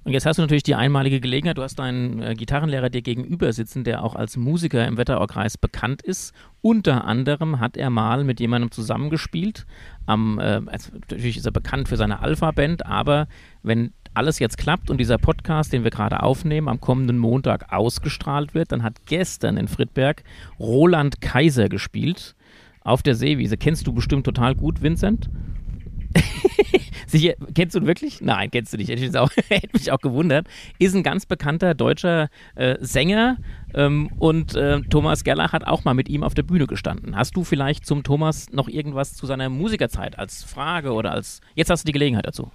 Und 0.08 0.14
jetzt 0.14 0.24
hast 0.24 0.38
du 0.38 0.42
natürlich 0.42 0.62
die 0.62 0.74
einmalige 0.74 1.20
Gelegenheit, 1.20 1.58
du 1.58 1.62
hast 1.62 1.78
deinen 1.78 2.22
äh, 2.22 2.34
Gitarrenlehrer 2.34 2.88
dir 2.88 3.02
gegenüber 3.02 3.52
sitzen, 3.52 3.84
der 3.84 4.02
auch 4.02 4.14
als 4.14 4.38
Musiker 4.38 4.86
im 4.86 4.96
Wetteraukreis 4.96 5.58
bekannt 5.58 6.00
ist. 6.00 6.32
Unter 6.62 7.04
anderem 7.04 7.60
hat 7.60 7.76
er 7.76 7.90
mal 7.90 8.24
mit 8.24 8.40
jemandem 8.40 8.70
zusammengespielt. 8.70 9.66
Am, 10.06 10.38
äh, 10.38 10.60
natürlich 10.60 11.36
ist 11.36 11.44
er 11.44 11.52
bekannt 11.52 11.90
für 11.90 11.98
seine 11.98 12.20
Alpha-Band, 12.20 12.86
aber 12.86 13.28
wenn 13.62 13.92
alles 14.14 14.38
jetzt 14.38 14.56
klappt 14.56 14.88
und 14.88 14.96
dieser 14.96 15.18
Podcast, 15.18 15.74
den 15.74 15.84
wir 15.84 15.90
gerade 15.90 16.22
aufnehmen, 16.22 16.68
am 16.68 16.80
kommenden 16.80 17.18
Montag 17.18 17.70
ausgestrahlt 17.70 18.54
wird, 18.54 18.72
dann 18.72 18.82
hat 18.82 19.04
gestern 19.04 19.58
in 19.58 19.68
Friedberg 19.68 20.24
Roland 20.58 21.20
Kaiser 21.20 21.68
gespielt 21.68 22.34
auf 22.80 23.02
der 23.02 23.14
Seewiese. 23.14 23.58
Kennst 23.58 23.86
du 23.86 23.92
bestimmt 23.92 24.24
total 24.24 24.54
gut, 24.54 24.80
Vincent? 24.80 25.28
Sicher, 27.08 27.34
kennst 27.54 27.74
du 27.74 27.80
ihn 27.80 27.86
wirklich? 27.86 28.20
Nein, 28.20 28.50
kennst 28.50 28.72
du 28.72 28.76
nicht. 28.76 28.90
Hätte, 28.90 29.02
ich 29.02 29.16
auch, 29.16 29.30
hätte 29.48 29.70
mich 29.72 29.90
auch 29.90 30.00
gewundert. 30.00 30.46
Ist 30.78 30.94
ein 30.94 31.02
ganz 31.02 31.24
bekannter 31.24 31.74
deutscher 31.74 32.28
äh, 32.54 32.76
Sänger 32.80 33.38
ähm, 33.74 34.10
und 34.18 34.54
äh, 34.54 34.82
Thomas 34.82 35.24
Gerlach 35.24 35.52
hat 35.52 35.66
auch 35.66 35.84
mal 35.84 35.94
mit 35.94 36.08
ihm 36.10 36.22
auf 36.22 36.34
der 36.34 36.42
Bühne 36.42 36.66
gestanden. 36.66 37.16
Hast 37.16 37.34
du 37.34 37.44
vielleicht 37.44 37.86
zum 37.86 38.02
Thomas 38.02 38.50
noch 38.52 38.68
irgendwas 38.68 39.14
zu 39.14 39.24
seiner 39.24 39.48
Musikerzeit 39.48 40.18
als 40.18 40.44
Frage 40.44 40.92
oder 40.92 41.12
als. 41.12 41.40
Jetzt 41.54 41.70
hast 41.70 41.84
du 41.84 41.86
die 41.86 41.92
Gelegenheit 41.92 42.26
dazu. 42.26 42.50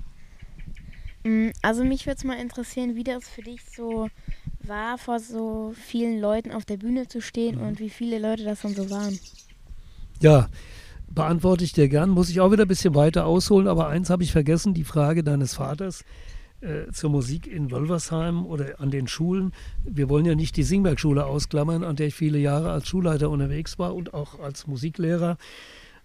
Mm, 1.23 1.49
also, 1.63 1.83
mich 1.83 2.05
würde 2.05 2.17
es 2.17 2.23
mal 2.23 2.37
interessieren, 2.37 2.95
wie 2.95 3.03
das 3.03 3.27
für 3.27 3.41
dich 3.41 3.61
so 3.65 4.09
war, 4.61 4.99
vor 4.99 5.19
so 5.19 5.73
vielen 5.75 6.21
Leuten 6.21 6.51
auf 6.51 6.65
der 6.65 6.77
Bühne 6.77 7.07
zu 7.07 7.21
stehen 7.21 7.57
mhm. 7.57 7.67
und 7.67 7.79
wie 7.79 7.89
viele 7.89 8.19
Leute 8.19 8.43
das 8.43 8.61
dann 8.61 8.75
so 8.75 8.89
waren. 8.91 9.19
Ja, 10.21 10.47
beantworte 11.13 11.63
ich 11.63 11.73
dir 11.73 11.89
gern. 11.89 12.09
Muss 12.09 12.29
ich 12.29 12.41
auch 12.41 12.51
wieder 12.51 12.65
ein 12.65 12.67
bisschen 12.67 12.95
weiter 12.95 13.25
ausholen, 13.25 13.67
aber 13.67 13.87
eins 13.87 14.09
habe 14.09 14.23
ich 14.23 14.31
vergessen, 14.31 14.73
die 14.73 14.83
Frage 14.83 15.23
deines 15.23 15.55
Vaters 15.55 16.03
äh, 16.61 16.91
zur 16.91 17.09
Musik 17.09 17.47
in 17.47 17.71
Wolversheim 17.71 18.45
oder 18.45 18.79
an 18.79 18.89
den 18.89 19.07
Schulen. 19.07 19.51
Wir 19.83 20.09
wollen 20.09 20.25
ja 20.25 20.35
nicht 20.35 20.57
die 20.57 20.63
Singberg-Schule 20.63 21.25
ausklammern, 21.25 21.83
an 21.83 21.95
der 21.95 22.07
ich 22.07 22.15
viele 22.15 22.39
Jahre 22.39 22.71
als 22.71 22.87
Schulleiter 22.87 23.29
unterwegs 23.29 23.77
war 23.79 23.95
und 23.95 24.13
auch 24.13 24.39
als 24.39 24.67
Musiklehrer. 24.67 25.37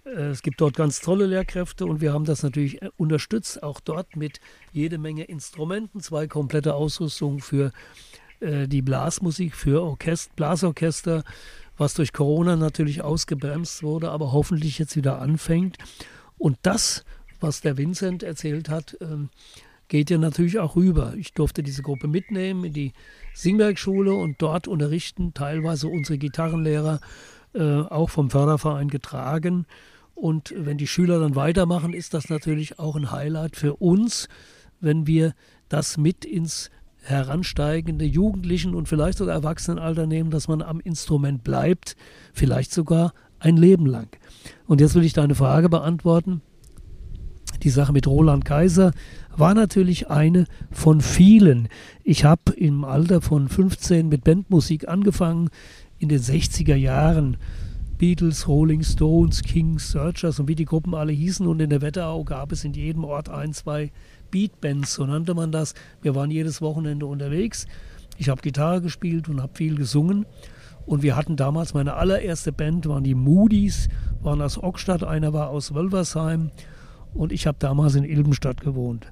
Äh, 0.05 0.31
es 0.31 0.42
gibt 0.42 0.61
dort 0.61 0.77
ganz 0.77 1.01
tolle 1.01 1.27
Lehrkräfte 1.27 1.87
und 1.87 2.01
wir 2.01 2.12
haben 2.12 2.25
das 2.25 2.42
natürlich 2.42 2.83
äh, 2.83 2.90
unterstützt, 2.97 3.62
auch 3.62 3.81
dort 3.81 4.16
mit 4.16 4.40
jede 4.73 4.99
Menge 4.99 5.25
Instrumenten, 5.25 6.01
zwei 6.01 6.27
komplette 6.27 6.75
Ausrüstungen 6.75 7.40
für 7.40 7.73
äh, 8.40 8.68
die 8.68 8.83
Blasmusik, 8.83 9.55
für 9.55 9.83
Orchester, 9.83 10.33
Blasorchester 10.37 11.25
was 11.78 11.94
durch 11.94 12.12
Corona 12.12 12.56
natürlich 12.56 13.02
ausgebremst 13.02 13.82
wurde, 13.82 14.10
aber 14.10 14.32
hoffentlich 14.32 14.78
jetzt 14.78 14.96
wieder 14.96 15.20
anfängt. 15.20 15.78
Und 16.36 16.58
das 16.62 17.04
was 17.40 17.60
der 17.60 17.76
Vincent 17.76 18.22
erzählt 18.22 18.68
hat, 18.68 18.96
ähm, 19.00 19.30
geht 19.88 20.10
ja 20.10 20.18
natürlich 20.18 20.58
auch 20.58 20.76
rüber. 20.76 21.14
Ich 21.16 21.32
durfte 21.32 21.62
diese 21.62 21.82
Gruppe 21.82 22.08
mitnehmen 22.08 22.64
in 22.64 22.72
die 22.72 22.92
Singbergschule 23.34 24.12
und 24.12 24.42
dort 24.42 24.68
unterrichten 24.68 25.32
teilweise 25.34 25.88
unsere 25.88 26.18
Gitarrenlehrer 26.18 27.00
äh, 27.54 27.80
auch 27.80 28.10
vom 28.10 28.30
Förderverein 28.30 28.88
getragen. 28.88 29.66
Und 30.14 30.52
wenn 30.56 30.78
die 30.78 30.86
Schüler 30.86 31.20
dann 31.20 31.36
weitermachen, 31.36 31.94
ist 31.94 32.12
das 32.12 32.28
natürlich 32.28 32.78
auch 32.78 32.96
ein 32.96 33.12
Highlight 33.12 33.56
für 33.56 33.76
uns, 33.76 34.28
wenn 34.80 35.06
wir 35.06 35.32
das 35.68 35.96
mit 35.96 36.24
ins 36.24 36.70
heransteigende 37.09 38.05
Jugendlichen 38.05 38.75
und 38.75 38.88
vielleicht 38.88 39.18
sogar 39.18 39.35
Erwachsenenalter 39.35 40.07
nehmen, 40.07 40.31
dass 40.31 40.49
man 40.49 40.62
am 40.62 40.81
Instrument 40.81 41.44
bleibt, 41.44 41.97
vielleicht 42.33 42.73
sogar 42.73 43.12
ein 43.38 43.57
Leben 43.57 43.87
lang. 43.87 44.09
Und 44.66 44.81
jetzt 44.81 44.94
will 44.94 45.05
ich 45.05 45.12
deine 45.12 45.35
Frage 45.35 45.68
beantworten. 45.68 46.42
Die 47.62 47.71
Sache 47.71 47.92
mit 47.92 48.07
Roland 48.07 48.44
Kaiser 48.44 48.92
war 49.37 49.55
natürlich 49.55 50.11
eine 50.11 50.44
von 50.71 51.01
vielen. 51.01 51.68
Ich 52.05 52.25
habe 52.25 52.53
im 52.53 52.85
Alter 52.85 53.21
von 53.21 53.49
15 53.49 54.09
mit 54.09 54.25
Bandmusik 54.25 54.88
angefangen, 54.88 55.49
in 55.99 56.09
den 56.09 56.21
60er 56.21 56.77
Jahren. 56.77 57.37
Beatles, 57.99 58.47
Rolling 58.47 58.85
Stones, 58.85 59.42
Kings, 59.42 59.90
Searchers 59.90 60.38
und 60.38 60.47
wie 60.47 60.55
die 60.55 60.64
Gruppen 60.64 60.94
alle 60.94 61.12
hießen. 61.12 61.47
Und 61.47 61.61
in 61.61 61.71
der 61.71 61.83
Wetterau 61.83 62.23
gab 62.23 62.53
es 62.53 62.64
in 62.64 62.73
jedem 62.73 63.05
Ort 63.05 63.29
ein, 63.29 63.53
zwei 63.53 63.90
Beatbands, 64.30 64.94
so 64.94 65.06
nannte 65.06 65.34
man 65.34 65.52
das. 65.52 65.74
Wir 66.02 66.14
waren 66.14 66.30
jedes 66.30 66.60
Wochenende 66.60 67.06
unterwegs. 67.06 67.66
Ich 68.16 68.28
habe 68.28 68.42
Gitarre 68.42 68.80
gespielt 68.80 69.28
und 69.28 69.40
habe 69.40 69.52
viel 69.54 69.76
gesungen. 69.76 70.26
Und 70.86 71.02
wir 71.02 71.16
hatten 71.16 71.36
damals 71.36 71.74
meine 71.74 71.94
allererste 71.94 72.50
Band, 72.50 72.88
waren 72.88 73.04
die 73.04 73.14
Moody's, 73.14 73.88
waren 74.22 74.40
aus 74.40 74.56
Ockstadt, 74.56 75.04
einer 75.04 75.32
war 75.32 75.50
aus 75.50 75.74
Wölversheim 75.74 76.50
und 77.14 77.30
ich 77.30 77.46
habe 77.46 77.58
damals 77.60 77.94
in 77.94 78.04
Ilbenstadt 78.04 78.62
gewohnt. 78.62 79.06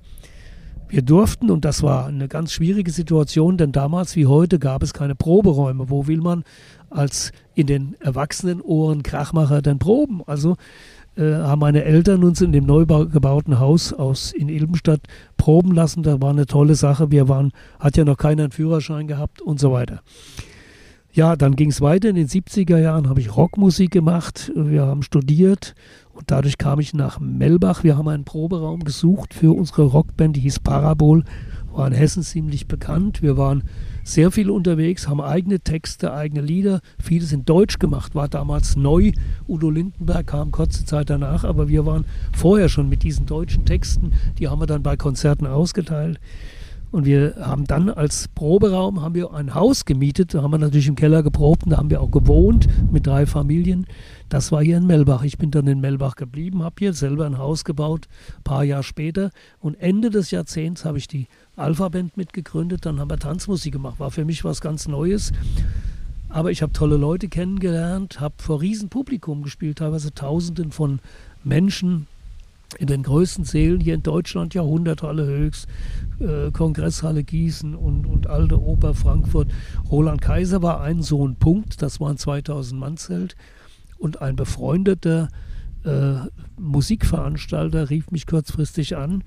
Wir 0.88 1.02
durften, 1.02 1.50
und 1.50 1.64
das 1.64 1.82
war 1.82 2.06
eine 2.06 2.28
ganz 2.28 2.52
schwierige 2.52 2.92
Situation, 2.92 3.56
denn 3.56 3.72
damals 3.72 4.14
wie 4.14 4.26
heute 4.26 4.60
gab 4.60 4.84
es 4.84 4.94
keine 4.94 5.16
Proberäume. 5.16 5.90
Wo 5.90 6.06
will 6.06 6.20
man 6.20 6.44
als 6.90 7.32
in 7.54 7.66
den 7.66 7.96
Erwachsenenohren 7.98 9.02
Krachmacher 9.02 9.62
denn 9.62 9.80
proben? 9.80 10.22
Also 10.26 10.56
haben 11.18 11.60
meine 11.60 11.84
Eltern 11.84 12.24
uns 12.24 12.40
in 12.40 12.52
dem 12.52 12.66
neu 12.66 12.84
gebauten 12.84 13.58
Haus 13.58 13.92
aus 13.92 14.32
in 14.32 14.48
Ilbenstadt 14.48 15.00
proben 15.36 15.72
lassen. 15.72 16.02
Da 16.02 16.20
war 16.20 16.30
eine 16.30 16.46
tolle 16.46 16.74
Sache. 16.74 17.10
Wir 17.10 17.28
waren, 17.28 17.52
hat 17.80 17.96
ja 17.96 18.04
noch 18.04 18.18
keiner 18.18 18.44
einen 18.44 18.52
Führerschein 18.52 19.06
gehabt 19.06 19.40
und 19.40 19.58
so 19.58 19.72
weiter. 19.72 20.02
Ja, 21.16 21.34
dann 21.34 21.56
ging 21.56 21.70
es 21.70 21.80
weiter. 21.80 22.10
In 22.10 22.16
den 22.16 22.28
70er 22.28 22.76
Jahren 22.76 23.08
habe 23.08 23.20
ich 23.20 23.34
Rockmusik 23.34 23.90
gemacht. 23.90 24.52
Wir 24.54 24.82
haben 24.82 25.02
studiert 25.02 25.74
und 26.12 26.30
dadurch 26.30 26.58
kam 26.58 26.78
ich 26.78 26.92
nach 26.92 27.18
Melbach. 27.20 27.84
Wir 27.84 27.96
haben 27.96 28.08
einen 28.08 28.24
Proberaum 28.24 28.80
gesucht 28.84 29.32
für 29.32 29.56
unsere 29.56 29.84
Rockband, 29.84 30.36
die 30.36 30.40
hieß 30.40 30.60
Parabol. 30.60 31.24
War 31.72 31.86
in 31.86 31.94
Hessen 31.94 32.22
ziemlich 32.22 32.68
bekannt. 32.68 33.22
Wir 33.22 33.38
waren 33.38 33.64
sehr 34.06 34.30
viel 34.30 34.50
unterwegs, 34.50 35.08
haben 35.08 35.20
eigene 35.20 35.58
Texte, 35.58 36.12
eigene 36.12 36.40
Lieder. 36.40 36.80
Vieles 37.02 37.32
in 37.32 37.44
Deutsch 37.44 37.80
gemacht, 37.80 38.14
war 38.14 38.28
damals 38.28 38.76
neu. 38.76 39.10
Udo 39.48 39.68
Lindenberg 39.68 40.28
kam 40.28 40.52
kurze 40.52 40.84
Zeit 40.84 41.10
danach, 41.10 41.42
aber 41.42 41.68
wir 41.68 41.84
waren 41.86 42.04
vorher 42.32 42.68
schon 42.68 42.88
mit 42.88 43.02
diesen 43.02 43.26
deutschen 43.26 43.64
Texten. 43.64 44.12
Die 44.38 44.46
haben 44.46 44.60
wir 44.60 44.66
dann 44.66 44.84
bei 44.84 44.96
Konzerten 44.96 45.46
ausgeteilt. 45.46 46.20
Und 46.92 47.04
wir 47.04 47.34
haben 47.40 47.66
dann 47.66 47.90
als 47.90 48.28
Proberaum 48.28 49.02
haben 49.02 49.14
wir 49.14 49.32
ein 49.34 49.54
Haus 49.54 49.84
gemietet. 49.84 50.34
Da 50.34 50.42
haben 50.42 50.52
wir 50.52 50.58
natürlich 50.58 50.88
im 50.88 50.94
Keller 50.94 51.22
geprobt 51.22 51.64
und 51.64 51.70
da 51.70 51.78
haben 51.78 51.90
wir 51.90 52.00
auch 52.00 52.10
gewohnt 52.10 52.68
mit 52.90 53.06
drei 53.06 53.26
Familien. 53.26 53.86
Das 54.28 54.50
war 54.50 54.62
hier 54.62 54.76
in 54.76 54.86
Melbach. 54.86 55.22
Ich 55.22 55.36
bin 55.36 55.50
dann 55.50 55.66
in 55.66 55.80
Melbach 55.80 56.16
geblieben, 56.16 56.62
habe 56.62 56.76
hier 56.78 56.92
selber 56.92 57.26
ein 57.26 57.38
Haus 57.38 57.64
gebaut, 57.64 58.08
ein 58.38 58.42
paar 58.44 58.64
Jahre 58.64 58.82
später. 58.82 59.30
Und 59.60 59.74
Ende 59.74 60.10
des 60.10 60.30
Jahrzehnts 60.30 60.84
habe 60.84 60.98
ich 60.98 61.08
die 61.08 61.26
Alpha-Band 61.56 62.16
mitgegründet. 62.16 62.86
Dann 62.86 62.98
haben 63.00 63.10
wir 63.10 63.18
Tanzmusik 63.18 63.72
gemacht. 63.72 64.00
War 64.00 64.10
für 64.10 64.24
mich 64.24 64.44
was 64.44 64.60
ganz 64.60 64.88
Neues. 64.88 65.32
Aber 66.28 66.50
ich 66.50 66.62
habe 66.62 66.72
tolle 66.72 66.96
Leute 66.96 67.28
kennengelernt, 67.28 68.20
habe 68.20 68.34
vor 68.38 68.60
Riesenpublikum 68.60 69.42
gespielt, 69.42 69.78
teilweise 69.78 70.12
Tausenden 70.12 70.72
von 70.72 70.98
Menschen 71.44 72.06
in 72.78 72.86
den 72.86 73.02
größten 73.02 73.44
Sälen 73.44 73.80
hier 73.80 73.94
in 73.94 74.02
Deutschland, 74.02 74.54
Jahrhunderthalle 74.54 75.24
Höchst, 75.24 75.68
äh, 76.20 76.50
Kongresshalle 76.50 77.24
Gießen 77.24 77.74
und, 77.74 78.06
und 78.06 78.26
Alte 78.26 78.60
Oper 78.60 78.94
Frankfurt. 78.94 79.48
Roland 79.90 80.20
Kaiser 80.20 80.62
war 80.62 80.80
ein 80.80 81.02
so 81.02 81.26
ein 81.26 81.36
Punkt, 81.36 81.80
das 81.82 82.00
war 82.00 82.10
ein 82.10 82.18
2000 82.18 82.78
Mann 82.78 82.96
Zelt 82.96 83.36
und 83.98 84.20
ein 84.20 84.36
befreundeter 84.36 85.28
äh, 85.84 86.16
Musikveranstalter 86.58 87.90
rief 87.90 88.10
mich 88.10 88.26
kurzfristig 88.26 88.96
an. 88.96 89.22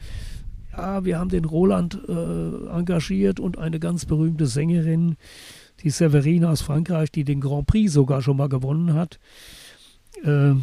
Ja, 0.71 1.03
wir 1.05 1.17
haben 1.17 1.29
den 1.29 1.45
Roland 1.45 1.99
äh, 2.07 2.67
engagiert 2.69 3.39
und 3.39 3.57
eine 3.57 3.79
ganz 3.79 4.05
berühmte 4.05 4.45
Sängerin, 4.45 5.15
die 5.83 5.89
Severine 5.89 6.49
aus 6.49 6.61
Frankreich, 6.61 7.11
die 7.11 7.23
den 7.23 7.41
Grand 7.41 7.67
Prix 7.67 7.91
sogar 7.91 8.21
schon 8.21 8.37
mal 8.37 8.49
gewonnen 8.49 8.93
hat. 8.93 9.19
Äh, 10.23 10.53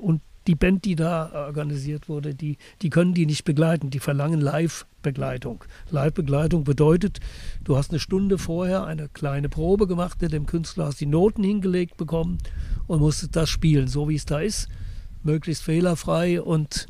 und 0.00 0.22
die 0.46 0.54
Band, 0.54 0.84
die 0.84 0.96
da 0.96 1.46
organisiert 1.46 2.08
wurde, 2.08 2.34
die, 2.34 2.58
die 2.82 2.90
können 2.90 3.14
die 3.14 3.26
nicht 3.26 3.44
begleiten. 3.44 3.90
Die 3.90 4.00
verlangen 4.00 4.40
Live-Begleitung. 4.40 5.64
Live-Begleitung 5.90 6.64
bedeutet, 6.64 7.20
du 7.62 7.76
hast 7.76 7.90
eine 7.90 8.00
Stunde 8.00 8.38
vorher 8.38 8.84
eine 8.84 9.08
kleine 9.08 9.48
Probe 9.48 9.86
gemacht, 9.86 10.20
dem 10.20 10.46
Künstler 10.46 10.86
hast 10.86 11.00
die 11.00 11.06
Noten 11.06 11.44
hingelegt 11.44 11.96
bekommen 11.96 12.38
und 12.86 13.00
musstest 13.00 13.36
das 13.36 13.48
spielen, 13.48 13.88
so 13.88 14.08
wie 14.08 14.16
es 14.16 14.24
da 14.24 14.40
ist. 14.40 14.68
Möglichst 15.22 15.62
fehlerfrei 15.62 16.42
und 16.42 16.86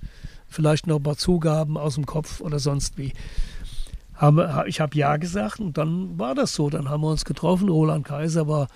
vielleicht 0.48 0.86
noch 0.86 0.96
ein 0.96 1.02
paar 1.02 1.16
Zugaben 1.16 1.76
aus 1.76 1.96
dem 1.96 2.06
Kopf 2.06 2.40
oder 2.40 2.58
sonst 2.58 2.96
wie. 2.98 3.12
Ich 4.66 4.80
habe 4.80 4.96
Ja 4.96 5.16
gesagt 5.16 5.58
und 5.58 5.76
dann 5.76 6.18
war 6.18 6.34
das 6.34 6.54
so. 6.54 6.70
Dann 6.70 6.88
haben 6.88 7.02
wir 7.02 7.10
uns 7.10 7.24
getroffen. 7.24 7.68
Roland 7.68 8.06
Kaiser 8.06 8.46
war, 8.46 8.68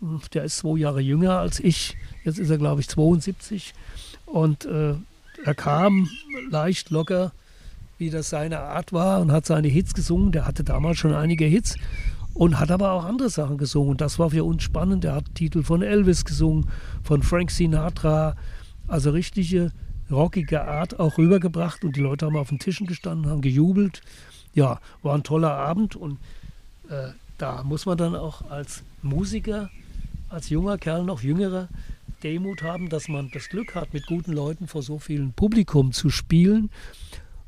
hm, 0.00 0.20
der 0.34 0.44
ist 0.44 0.58
zwei 0.58 0.78
Jahre 0.78 1.00
jünger 1.00 1.38
als 1.38 1.60
ich. 1.60 1.96
Jetzt 2.24 2.38
ist 2.38 2.50
er, 2.50 2.58
glaube 2.58 2.80
ich, 2.80 2.88
72. 2.88 3.72
Und 4.32 4.64
äh, 4.64 4.94
er 5.44 5.54
kam 5.54 6.08
leicht 6.50 6.90
locker, 6.90 7.32
wie 7.98 8.10
das 8.10 8.30
seine 8.30 8.60
Art 8.60 8.92
war, 8.92 9.20
und 9.20 9.32
hat 9.32 9.46
seine 9.46 9.68
Hits 9.68 9.94
gesungen. 9.94 10.32
Der 10.32 10.46
hatte 10.46 10.64
damals 10.64 10.98
schon 10.98 11.14
einige 11.14 11.44
Hits 11.44 11.76
und 12.34 12.58
hat 12.58 12.70
aber 12.70 12.92
auch 12.92 13.04
andere 13.04 13.30
Sachen 13.30 13.58
gesungen. 13.58 13.90
Und 13.90 14.00
das 14.00 14.18
war 14.18 14.30
für 14.30 14.44
uns 14.44 14.62
spannend. 14.62 15.04
Er 15.04 15.16
hat 15.16 15.34
Titel 15.34 15.62
von 15.62 15.82
Elvis 15.82 16.24
gesungen, 16.24 16.68
von 17.02 17.22
Frank 17.22 17.50
Sinatra, 17.50 18.36
also 18.88 19.10
richtige 19.10 19.72
rockige 20.10 20.64
Art 20.64 20.98
auch 20.98 21.18
rübergebracht. 21.18 21.84
Und 21.84 21.96
die 21.96 22.00
Leute 22.00 22.26
haben 22.26 22.36
auf 22.36 22.48
den 22.48 22.58
Tischen 22.58 22.86
gestanden, 22.86 23.30
haben 23.30 23.42
gejubelt. 23.42 24.02
Ja, 24.54 24.80
war 25.02 25.14
ein 25.14 25.22
toller 25.22 25.52
Abend 25.52 25.94
und 25.94 26.18
äh, 26.88 27.10
da 27.38 27.62
muss 27.62 27.86
man 27.86 27.96
dann 27.96 28.16
auch 28.16 28.50
als 28.50 28.82
Musiker, 29.02 29.70
als 30.28 30.50
junger 30.50 30.76
Kerl, 30.76 31.04
noch 31.04 31.22
jüngerer, 31.22 31.68
Demut 32.20 32.62
haben, 32.62 32.88
dass 32.88 33.08
man 33.08 33.30
das 33.32 33.48
Glück 33.48 33.74
hat, 33.74 33.92
mit 33.92 34.06
guten 34.06 34.32
Leuten 34.32 34.66
vor 34.66 34.82
so 34.82 34.98
vielen 34.98 35.32
Publikum 35.32 35.92
zu 35.92 36.10
spielen 36.10 36.70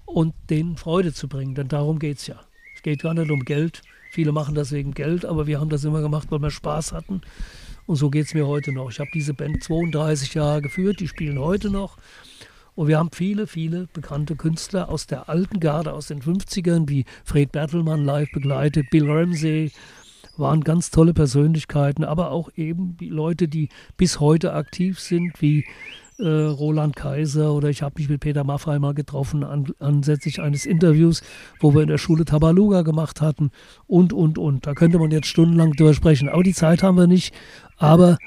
und 0.04 0.34
denen 0.50 0.76
Freude 0.76 1.12
zu 1.12 1.28
bringen. 1.28 1.54
Denn 1.54 1.68
darum 1.68 1.98
geht 1.98 2.18
es 2.18 2.26
ja. 2.26 2.40
Es 2.74 2.82
geht 2.82 3.02
gar 3.02 3.14
nicht 3.14 3.30
um 3.30 3.44
Geld. 3.44 3.82
Viele 4.10 4.32
machen 4.32 4.54
das 4.54 4.72
wegen 4.72 4.92
Geld, 4.92 5.24
aber 5.24 5.46
wir 5.46 5.60
haben 5.60 5.70
das 5.70 5.84
immer 5.84 6.00
gemacht, 6.00 6.28
weil 6.30 6.40
wir 6.40 6.50
Spaß 6.50 6.92
hatten. 6.92 7.22
Und 7.86 7.96
so 7.96 8.10
geht 8.10 8.26
es 8.26 8.34
mir 8.34 8.46
heute 8.46 8.72
noch. 8.72 8.90
Ich 8.90 9.00
habe 9.00 9.10
diese 9.14 9.34
Band 9.34 9.62
32 9.62 10.34
Jahre 10.34 10.62
geführt, 10.62 11.00
die 11.00 11.08
spielen 11.08 11.38
heute 11.38 11.70
noch. 11.70 11.96
Und 12.74 12.88
wir 12.88 12.98
haben 12.98 13.10
viele, 13.12 13.46
viele 13.46 13.86
bekannte 13.92 14.34
Künstler 14.34 14.88
aus 14.88 15.06
der 15.06 15.28
alten 15.28 15.60
Garde, 15.60 15.92
aus 15.92 16.06
den 16.06 16.22
50ern, 16.22 16.88
wie 16.88 17.04
Fred 17.24 17.52
Bertelmann 17.52 18.04
live 18.04 18.30
begleitet, 18.32 18.88
Bill 18.90 19.10
Ramsey, 19.10 19.72
waren 20.36 20.62
ganz 20.62 20.90
tolle 20.90 21.14
Persönlichkeiten, 21.14 22.04
aber 22.04 22.30
auch 22.30 22.50
eben 22.56 22.96
die 22.96 23.08
Leute, 23.08 23.48
die 23.48 23.68
bis 23.96 24.20
heute 24.20 24.52
aktiv 24.54 24.98
sind, 24.98 25.40
wie 25.40 25.64
äh, 26.18 26.28
Roland 26.28 26.96
Kaiser 26.96 27.52
oder 27.52 27.68
ich 27.68 27.82
habe 27.82 27.94
mich 27.98 28.08
mit 28.08 28.20
Peter 28.20 28.44
Maffay 28.44 28.78
mal 28.78 28.94
getroffen 28.94 29.44
an, 29.44 29.72
ansätzlich 29.78 30.40
eines 30.40 30.66
Interviews, 30.66 31.22
wo 31.60 31.74
wir 31.74 31.82
in 31.82 31.88
der 31.88 31.98
Schule 31.98 32.24
Tabaluga 32.24 32.82
gemacht 32.82 33.20
hatten 33.20 33.50
und, 33.86 34.12
und, 34.12 34.38
und. 34.38 34.66
Da 34.66 34.74
könnte 34.74 34.98
man 34.98 35.10
jetzt 35.10 35.26
stundenlang 35.26 35.72
drüber 35.72 35.94
sprechen. 35.94 36.28
Aber 36.28 36.42
die 36.42 36.54
Zeit 36.54 36.82
haben 36.82 36.96
wir 36.96 37.06
nicht. 37.06 37.34
Aber 37.76 38.18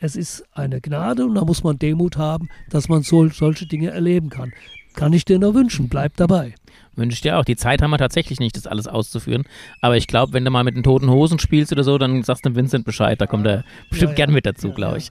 es 0.00 0.16
ist 0.16 0.44
eine 0.52 0.80
Gnade 0.80 1.24
und 1.24 1.34
da 1.34 1.44
muss 1.44 1.64
man 1.64 1.78
Demut 1.78 2.16
haben, 2.16 2.48
dass 2.70 2.88
man 2.88 3.02
so, 3.02 3.28
solche 3.28 3.66
Dinge 3.66 3.90
erleben 3.90 4.30
kann. 4.30 4.52
Kann 4.98 5.12
ich 5.12 5.24
dir 5.24 5.38
nur 5.38 5.54
wünschen. 5.54 5.88
Bleib 5.88 6.16
dabei. 6.16 6.54
Wünsche 6.96 7.14
ich 7.14 7.20
dir 7.20 7.38
auch. 7.38 7.44
Die 7.44 7.54
Zeit 7.54 7.82
haben 7.82 7.90
wir 7.92 7.98
tatsächlich 7.98 8.40
nicht, 8.40 8.56
das 8.56 8.66
alles 8.66 8.88
auszuführen. 8.88 9.44
Aber 9.80 9.96
ich 9.96 10.08
glaube, 10.08 10.32
wenn 10.32 10.44
du 10.44 10.50
mal 10.50 10.64
mit 10.64 10.74
den 10.74 10.82
toten 10.82 11.08
Hosen 11.08 11.38
spielst 11.38 11.70
oder 11.70 11.84
so, 11.84 11.98
dann 11.98 12.24
sagst 12.24 12.44
du 12.44 12.56
Vincent 12.56 12.84
Bescheid. 12.84 13.20
Da 13.20 13.26
kommt 13.26 13.46
er 13.46 13.62
bestimmt 13.90 14.10
ja, 14.10 14.18
ja. 14.18 14.26
gern 14.26 14.32
mit 14.32 14.44
dazu, 14.44 14.72
glaube 14.72 14.98
ich. 14.98 15.08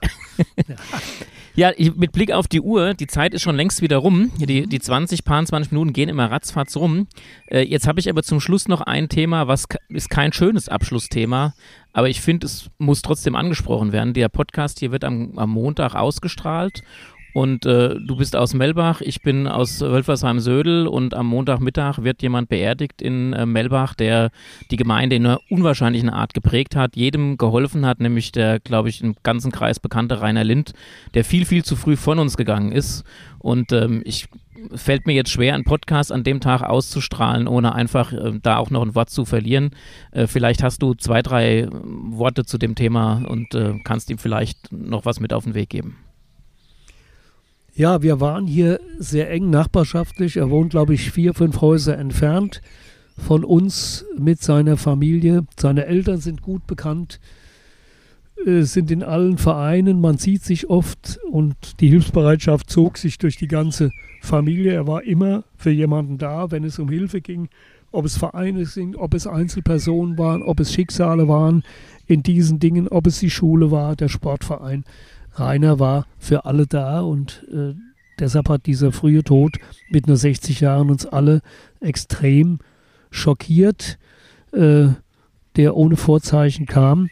Ja. 0.68 0.76
Ja, 1.54 1.72
ich, 1.76 1.96
mit 1.96 2.12
Blick 2.12 2.30
auf 2.30 2.46
die 2.46 2.60
Uhr, 2.60 2.94
die 2.94 3.08
Zeit 3.08 3.34
ist 3.34 3.42
schon 3.42 3.56
längst 3.56 3.82
wieder 3.82 3.96
rum. 3.96 4.30
Die, 4.38 4.60
mhm. 4.60 4.68
die 4.68 4.78
20, 4.78 5.24
paar 5.24 5.44
20 5.44 5.72
Minuten 5.72 5.92
gehen 5.92 6.08
immer 6.08 6.30
ratzfatz 6.30 6.76
rum. 6.76 7.08
Äh, 7.48 7.62
jetzt 7.62 7.88
habe 7.88 7.98
ich 7.98 8.08
aber 8.08 8.22
zum 8.22 8.38
Schluss 8.38 8.68
noch 8.68 8.80
ein 8.80 9.08
Thema, 9.08 9.48
was 9.48 9.64
ist 9.88 10.08
kein 10.08 10.32
schönes 10.32 10.68
Abschlussthema, 10.68 11.54
aber 11.92 12.08
ich 12.08 12.20
finde, 12.20 12.46
es 12.46 12.70
muss 12.78 13.02
trotzdem 13.02 13.34
angesprochen 13.34 13.90
werden. 13.90 14.14
Der 14.14 14.28
Podcast 14.28 14.78
hier 14.78 14.92
wird 14.92 15.02
am, 15.02 15.36
am 15.36 15.50
Montag 15.50 15.96
ausgestrahlt 15.96 16.84
Und 17.38 17.66
äh, 17.66 17.94
du 18.00 18.16
bist 18.16 18.34
aus 18.34 18.52
Melbach, 18.52 19.00
ich 19.00 19.22
bin 19.22 19.46
aus 19.46 19.80
Wölfersheim-Södel 19.80 20.88
und 20.88 21.14
am 21.14 21.28
Montagmittag 21.28 22.02
wird 22.02 22.20
jemand 22.20 22.48
beerdigt 22.48 23.00
in 23.00 23.32
äh, 23.32 23.46
Melbach, 23.46 23.94
der 23.94 24.32
die 24.72 24.76
Gemeinde 24.76 25.14
in 25.14 25.24
einer 25.24 25.38
unwahrscheinlichen 25.48 26.10
Art 26.10 26.34
geprägt 26.34 26.74
hat, 26.74 26.96
jedem 26.96 27.36
geholfen 27.36 27.86
hat, 27.86 28.00
nämlich 28.00 28.32
der, 28.32 28.58
glaube 28.58 28.88
ich, 28.88 29.04
im 29.04 29.14
ganzen 29.22 29.52
Kreis 29.52 29.78
bekannte 29.78 30.20
Rainer 30.20 30.42
Lind, 30.42 30.72
der 31.14 31.24
viel, 31.24 31.44
viel 31.44 31.64
zu 31.64 31.76
früh 31.76 31.94
von 31.94 32.18
uns 32.18 32.36
gegangen 32.36 32.72
ist. 32.72 33.04
Und 33.38 33.70
ähm, 33.70 34.02
ich 34.04 34.26
fällt 34.74 35.06
mir 35.06 35.12
jetzt 35.12 35.30
schwer, 35.30 35.54
einen 35.54 35.62
Podcast 35.62 36.10
an 36.10 36.24
dem 36.24 36.40
Tag 36.40 36.62
auszustrahlen, 36.62 37.46
ohne 37.46 37.72
einfach 37.72 38.12
äh, 38.12 38.32
da 38.42 38.56
auch 38.56 38.70
noch 38.70 38.82
ein 38.82 38.96
Wort 38.96 39.10
zu 39.10 39.24
verlieren. 39.24 39.70
Äh, 40.10 40.26
vielleicht 40.26 40.64
hast 40.64 40.82
du 40.82 40.94
zwei, 40.94 41.22
drei 41.22 41.68
Worte 41.70 42.44
zu 42.44 42.58
dem 42.58 42.74
Thema 42.74 43.22
und 43.28 43.54
äh, 43.54 43.78
kannst 43.84 44.10
ihm 44.10 44.18
vielleicht 44.18 44.72
noch 44.72 45.04
was 45.04 45.20
mit 45.20 45.32
auf 45.32 45.44
den 45.44 45.54
Weg 45.54 45.70
geben. 45.70 45.98
Ja, 47.78 48.02
wir 48.02 48.18
waren 48.18 48.48
hier 48.48 48.80
sehr 48.98 49.30
eng 49.30 49.50
nachbarschaftlich. 49.50 50.36
Er 50.36 50.50
wohnt, 50.50 50.70
glaube 50.70 50.94
ich, 50.94 51.12
vier, 51.12 51.32
fünf 51.32 51.60
Häuser 51.60 51.96
entfernt 51.96 52.60
von 53.16 53.44
uns 53.44 54.04
mit 54.18 54.42
seiner 54.42 54.76
Familie. 54.76 55.46
Seine 55.56 55.86
Eltern 55.86 56.18
sind 56.18 56.42
gut 56.42 56.66
bekannt, 56.66 57.20
äh, 58.44 58.62
sind 58.62 58.90
in 58.90 59.04
allen 59.04 59.38
Vereinen. 59.38 60.00
Man 60.00 60.18
sieht 60.18 60.42
sich 60.42 60.68
oft 60.68 61.20
und 61.30 61.54
die 61.78 61.88
Hilfsbereitschaft 61.88 62.68
zog 62.68 62.98
sich 62.98 63.16
durch 63.16 63.36
die 63.36 63.46
ganze 63.46 63.92
Familie. 64.22 64.72
Er 64.72 64.88
war 64.88 65.04
immer 65.04 65.44
für 65.54 65.70
jemanden 65.70 66.18
da, 66.18 66.50
wenn 66.50 66.64
es 66.64 66.80
um 66.80 66.88
Hilfe 66.88 67.20
ging. 67.20 67.48
Ob 67.92 68.06
es 68.06 68.16
Vereine 68.16 68.66
sind, 68.66 68.96
ob 68.96 69.14
es 69.14 69.28
Einzelpersonen 69.28 70.18
waren, 70.18 70.42
ob 70.42 70.58
es 70.58 70.74
Schicksale 70.74 71.28
waren 71.28 71.62
in 72.08 72.24
diesen 72.24 72.58
Dingen, 72.58 72.88
ob 72.88 73.06
es 73.06 73.20
die 73.20 73.30
Schule 73.30 73.70
war, 73.70 73.94
der 73.94 74.08
Sportverein. 74.08 74.82
Rainer 75.40 75.78
war 75.78 76.06
für 76.18 76.44
alle 76.44 76.66
da 76.66 77.00
und 77.00 77.46
äh, 77.52 77.74
deshalb 78.18 78.48
hat 78.48 78.66
dieser 78.66 78.92
frühe 78.92 79.22
Tod 79.22 79.56
mit 79.90 80.06
nur 80.06 80.16
60 80.16 80.60
Jahren 80.60 80.90
uns 80.90 81.06
alle 81.06 81.40
extrem 81.80 82.58
schockiert, 83.10 83.98
äh, 84.52 84.88
der 85.56 85.76
ohne 85.76 85.96
Vorzeichen 85.96 86.66
kam. 86.66 87.08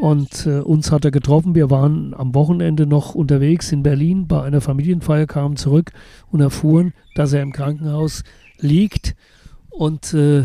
Und 0.00 0.46
äh, 0.46 0.60
uns 0.60 0.92
hat 0.92 1.04
er 1.04 1.10
getroffen. 1.10 1.54
Wir 1.54 1.68
waren 1.68 2.14
am 2.14 2.34
Wochenende 2.34 2.86
noch 2.86 3.14
unterwegs 3.14 3.70
in 3.70 3.82
Berlin 3.82 4.28
bei 4.28 4.42
einer 4.42 4.62
Familienfeier, 4.62 5.26
kamen 5.26 5.56
zurück 5.56 5.92
und 6.30 6.40
erfuhren, 6.40 6.94
dass 7.14 7.32
er 7.34 7.42
im 7.42 7.52
Krankenhaus 7.52 8.24
liegt 8.58 9.14
und 9.68 10.14
äh, 10.14 10.44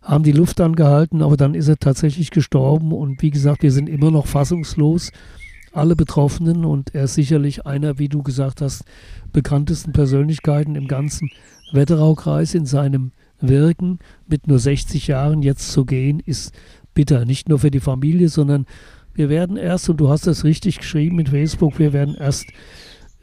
haben 0.00 0.24
die 0.24 0.32
Luft 0.32 0.58
angehalten, 0.60 1.22
aber 1.22 1.36
dann 1.36 1.54
ist 1.54 1.68
er 1.68 1.76
tatsächlich 1.76 2.30
gestorben. 2.30 2.92
Und 2.92 3.20
wie 3.20 3.30
gesagt, 3.30 3.62
wir 3.62 3.72
sind 3.72 3.88
immer 3.90 4.10
noch 4.10 4.26
fassungslos 4.26 5.12
alle 5.72 5.96
Betroffenen 5.96 6.64
und 6.64 6.94
er 6.94 7.04
ist 7.04 7.14
sicherlich 7.14 7.66
einer, 7.66 7.98
wie 7.98 8.08
du 8.08 8.22
gesagt 8.22 8.60
hast, 8.60 8.84
bekanntesten 9.32 9.92
Persönlichkeiten 9.92 10.74
im 10.74 10.88
ganzen 10.88 11.30
Wetteraukreis 11.72 12.54
in 12.54 12.66
seinem 12.66 13.12
Wirken. 13.40 13.98
Mit 14.26 14.46
nur 14.46 14.58
60 14.58 15.06
Jahren 15.06 15.42
jetzt 15.42 15.72
zu 15.72 15.84
gehen, 15.84 16.20
ist 16.20 16.52
bitter. 16.94 17.24
Nicht 17.24 17.48
nur 17.48 17.58
für 17.58 17.70
die 17.70 17.80
Familie, 17.80 18.28
sondern 18.28 18.66
wir 19.14 19.28
werden 19.28 19.56
erst, 19.56 19.88
und 19.88 19.98
du 19.98 20.08
hast 20.08 20.26
das 20.26 20.44
richtig 20.44 20.78
geschrieben 20.78 21.16
mit 21.16 21.28
Facebook, 21.28 21.78
wir 21.78 21.92
werden 21.92 22.14
erst 22.14 22.46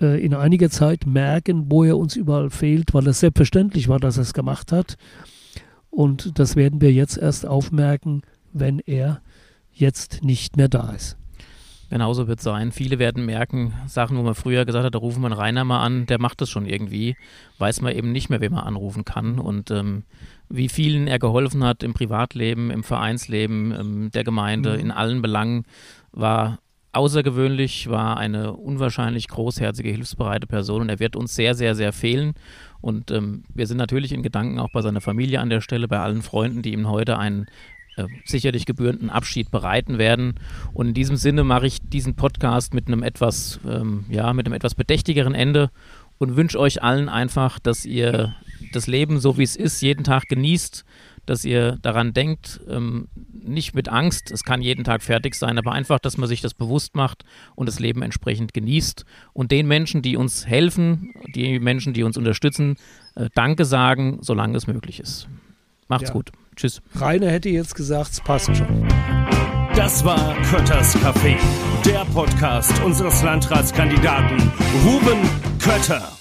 äh, 0.02 0.24
in 0.24 0.34
einiger 0.34 0.70
Zeit 0.70 1.06
merken, 1.06 1.66
wo 1.70 1.84
er 1.84 1.98
uns 1.98 2.16
überall 2.16 2.50
fehlt, 2.50 2.94
weil 2.94 3.08
es 3.08 3.22
selbstverständlich 3.22 3.88
war, 3.88 4.00
dass 4.00 4.18
er 4.18 4.24
es 4.24 4.34
gemacht 4.34 4.72
hat. 4.72 4.98
Und 5.90 6.38
das 6.40 6.56
werden 6.56 6.82
wir 6.82 6.92
jetzt 6.92 7.18
erst 7.18 7.48
aufmerken, 7.48 8.24
wenn 8.52 8.80
er 8.80 9.22
jetzt 9.72 10.24
nicht 10.24 10.58
mehr 10.58 10.68
da 10.68 10.92
ist. 10.92 11.18
Genauso 11.96 12.28
wird 12.28 12.40
es 12.40 12.44
sein. 12.44 12.74
Viele 12.74 13.00
werden 13.00 13.26
merken, 13.26 13.74
Sachen, 13.88 14.18
wo 14.18 14.22
man 14.22 14.36
früher 14.36 14.66
gesagt 14.66 14.84
hat, 14.84 14.94
da 14.94 15.00
rufen 15.00 15.22
wir 15.22 15.28
einen 15.28 15.40
Rainer 15.40 15.64
mal 15.64 15.82
an, 15.82 16.06
der 16.08 16.20
macht 16.20 16.42
das 16.42 16.50
schon 16.50 16.66
irgendwie, 16.66 17.16
weiß 17.58 17.80
man 17.80 17.96
eben 17.96 18.12
nicht 18.12 18.30
mehr, 18.30 18.42
wen 18.42 18.52
man 18.52 18.66
anrufen 18.66 19.06
kann. 19.06 19.40
Und 19.40 19.72
ähm, 19.72 20.04
wie 20.50 20.68
vielen 20.68 21.08
er 21.08 21.20
geholfen 21.20 21.64
hat 21.64 21.84
im 21.84 21.94
Privatleben, 21.94 22.70
im 22.70 22.84
Vereinsleben, 22.84 23.72
ähm, 23.72 24.12
der 24.12 24.26
Gemeinde, 24.26 24.74
mhm. 24.74 24.80
in 24.82 24.92
allen 24.92 25.22
Belangen, 25.22 25.64
war 26.12 26.60
außergewöhnlich, 26.92 27.90
war 27.90 28.18
eine 28.18 28.52
unwahrscheinlich 28.52 29.30
großherzige, 29.30 29.90
hilfsbereite 29.90 30.48
Person 30.48 30.82
und 30.82 30.90
er 30.90 31.00
wird 31.00 31.16
uns 31.16 31.34
sehr, 31.34 31.56
sehr, 31.56 31.76
sehr 31.76 31.94
fehlen. 31.94 32.34
Und 32.82 33.10
ähm, 33.10 33.46
wir 33.54 33.68
sind 33.68 33.78
natürlich 33.78 34.12
in 34.12 34.22
Gedanken 34.22 34.60
auch 34.60 34.70
bei 34.74 34.82
seiner 34.82 35.00
Familie 35.00 35.40
an 35.40 35.50
der 35.50 35.62
Stelle, 35.62 35.88
bei 35.88 36.00
allen 36.00 36.24
Freunden, 36.24 36.62
die 36.62 36.74
ihm 36.74 36.90
heute 36.90 37.18
einen 37.18 37.46
äh, 37.96 38.06
sicherlich 38.26 38.66
gebührenden 38.66 39.10
Abschied 39.10 39.52
bereiten 39.52 39.98
werden. 39.98 40.36
Und 40.74 40.90
in 40.90 40.94
diesem 40.94 41.16
Sinne 41.16 41.44
mache 41.44 41.68
ich 41.68 41.80
diesen 41.82 42.16
Podcast 42.16 42.74
mit 42.74 42.88
einem 42.88 43.04
etwas, 43.04 43.60
ähm, 43.68 44.06
ja, 44.10 44.34
mit 44.34 44.46
einem 44.46 44.56
etwas 44.56 44.76
bedächtigeren 44.76 45.34
Ende 45.34 45.72
und 46.18 46.36
wünsche 46.36 46.60
euch 46.60 46.82
allen 46.84 47.10
einfach, 47.10 47.60
dass 47.60 47.86
ihr 47.86 48.36
das 48.72 48.88
Leben 48.88 49.20
so 49.20 49.38
wie 49.38 49.44
es 49.44 49.56
ist 49.56 49.82
jeden 49.82 50.04
Tag 50.04 50.28
genießt, 50.28 50.86
dass 51.26 51.44
ihr 51.44 51.78
daran 51.82 52.14
denkt, 52.14 52.62
ähm, 52.70 53.08
nicht 53.32 53.74
mit 53.74 53.90
Angst, 53.90 54.32
es 54.32 54.44
kann 54.44 54.62
jeden 54.62 54.84
Tag 54.84 55.02
fertig 55.02 55.36
sein, 55.36 55.58
aber 55.58 55.72
einfach, 55.72 56.00
dass 56.00 56.18
man 56.18 56.30
sich 56.30 56.42
das 56.42 56.54
bewusst 56.54 56.96
macht 56.96 57.26
und 57.56 57.68
das 57.68 57.80
Leben 57.80 58.02
entsprechend 58.02 58.54
genießt 58.54 59.06
und 59.34 59.52
den 59.52 59.68
Menschen, 59.68 60.02
die 60.02 60.18
uns 60.18 60.46
helfen, 60.46 61.14
die 61.36 61.60
Menschen, 61.60 61.94
die 61.94 62.04
uns 62.04 62.18
unterstützen, 62.18 62.78
äh, 63.16 63.30
Danke 63.34 63.66
sagen, 63.66 64.20
solange 64.22 64.58
es 64.58 64.68
möglich 64.68 65.00
ist. 65.00 65.28
Macht's 65.88 66.10
ja. 66.10 66.14
gut. 66.14 66.32
Tschüss. 66.56 66.82
Rainer 66.96 67.32
hätte 67.32 67.50
jetzt 67.50 67.76
gesagt, 67.76 68.12
es 68.12 68.22
passt 68.22 68.56
schon. 68.56 68.88
Das 69.76 70.06
war 70.06 70.36
Kötters 70.50 70.96
Café, 70.98 71.36
der 71.86 72.06
Podcast 72.14 72.72
unseres 72.84 73.22
Landratskandidaten 73.24 74.52
Ruben 74.86 75.20
Kötter. 75.60 76.12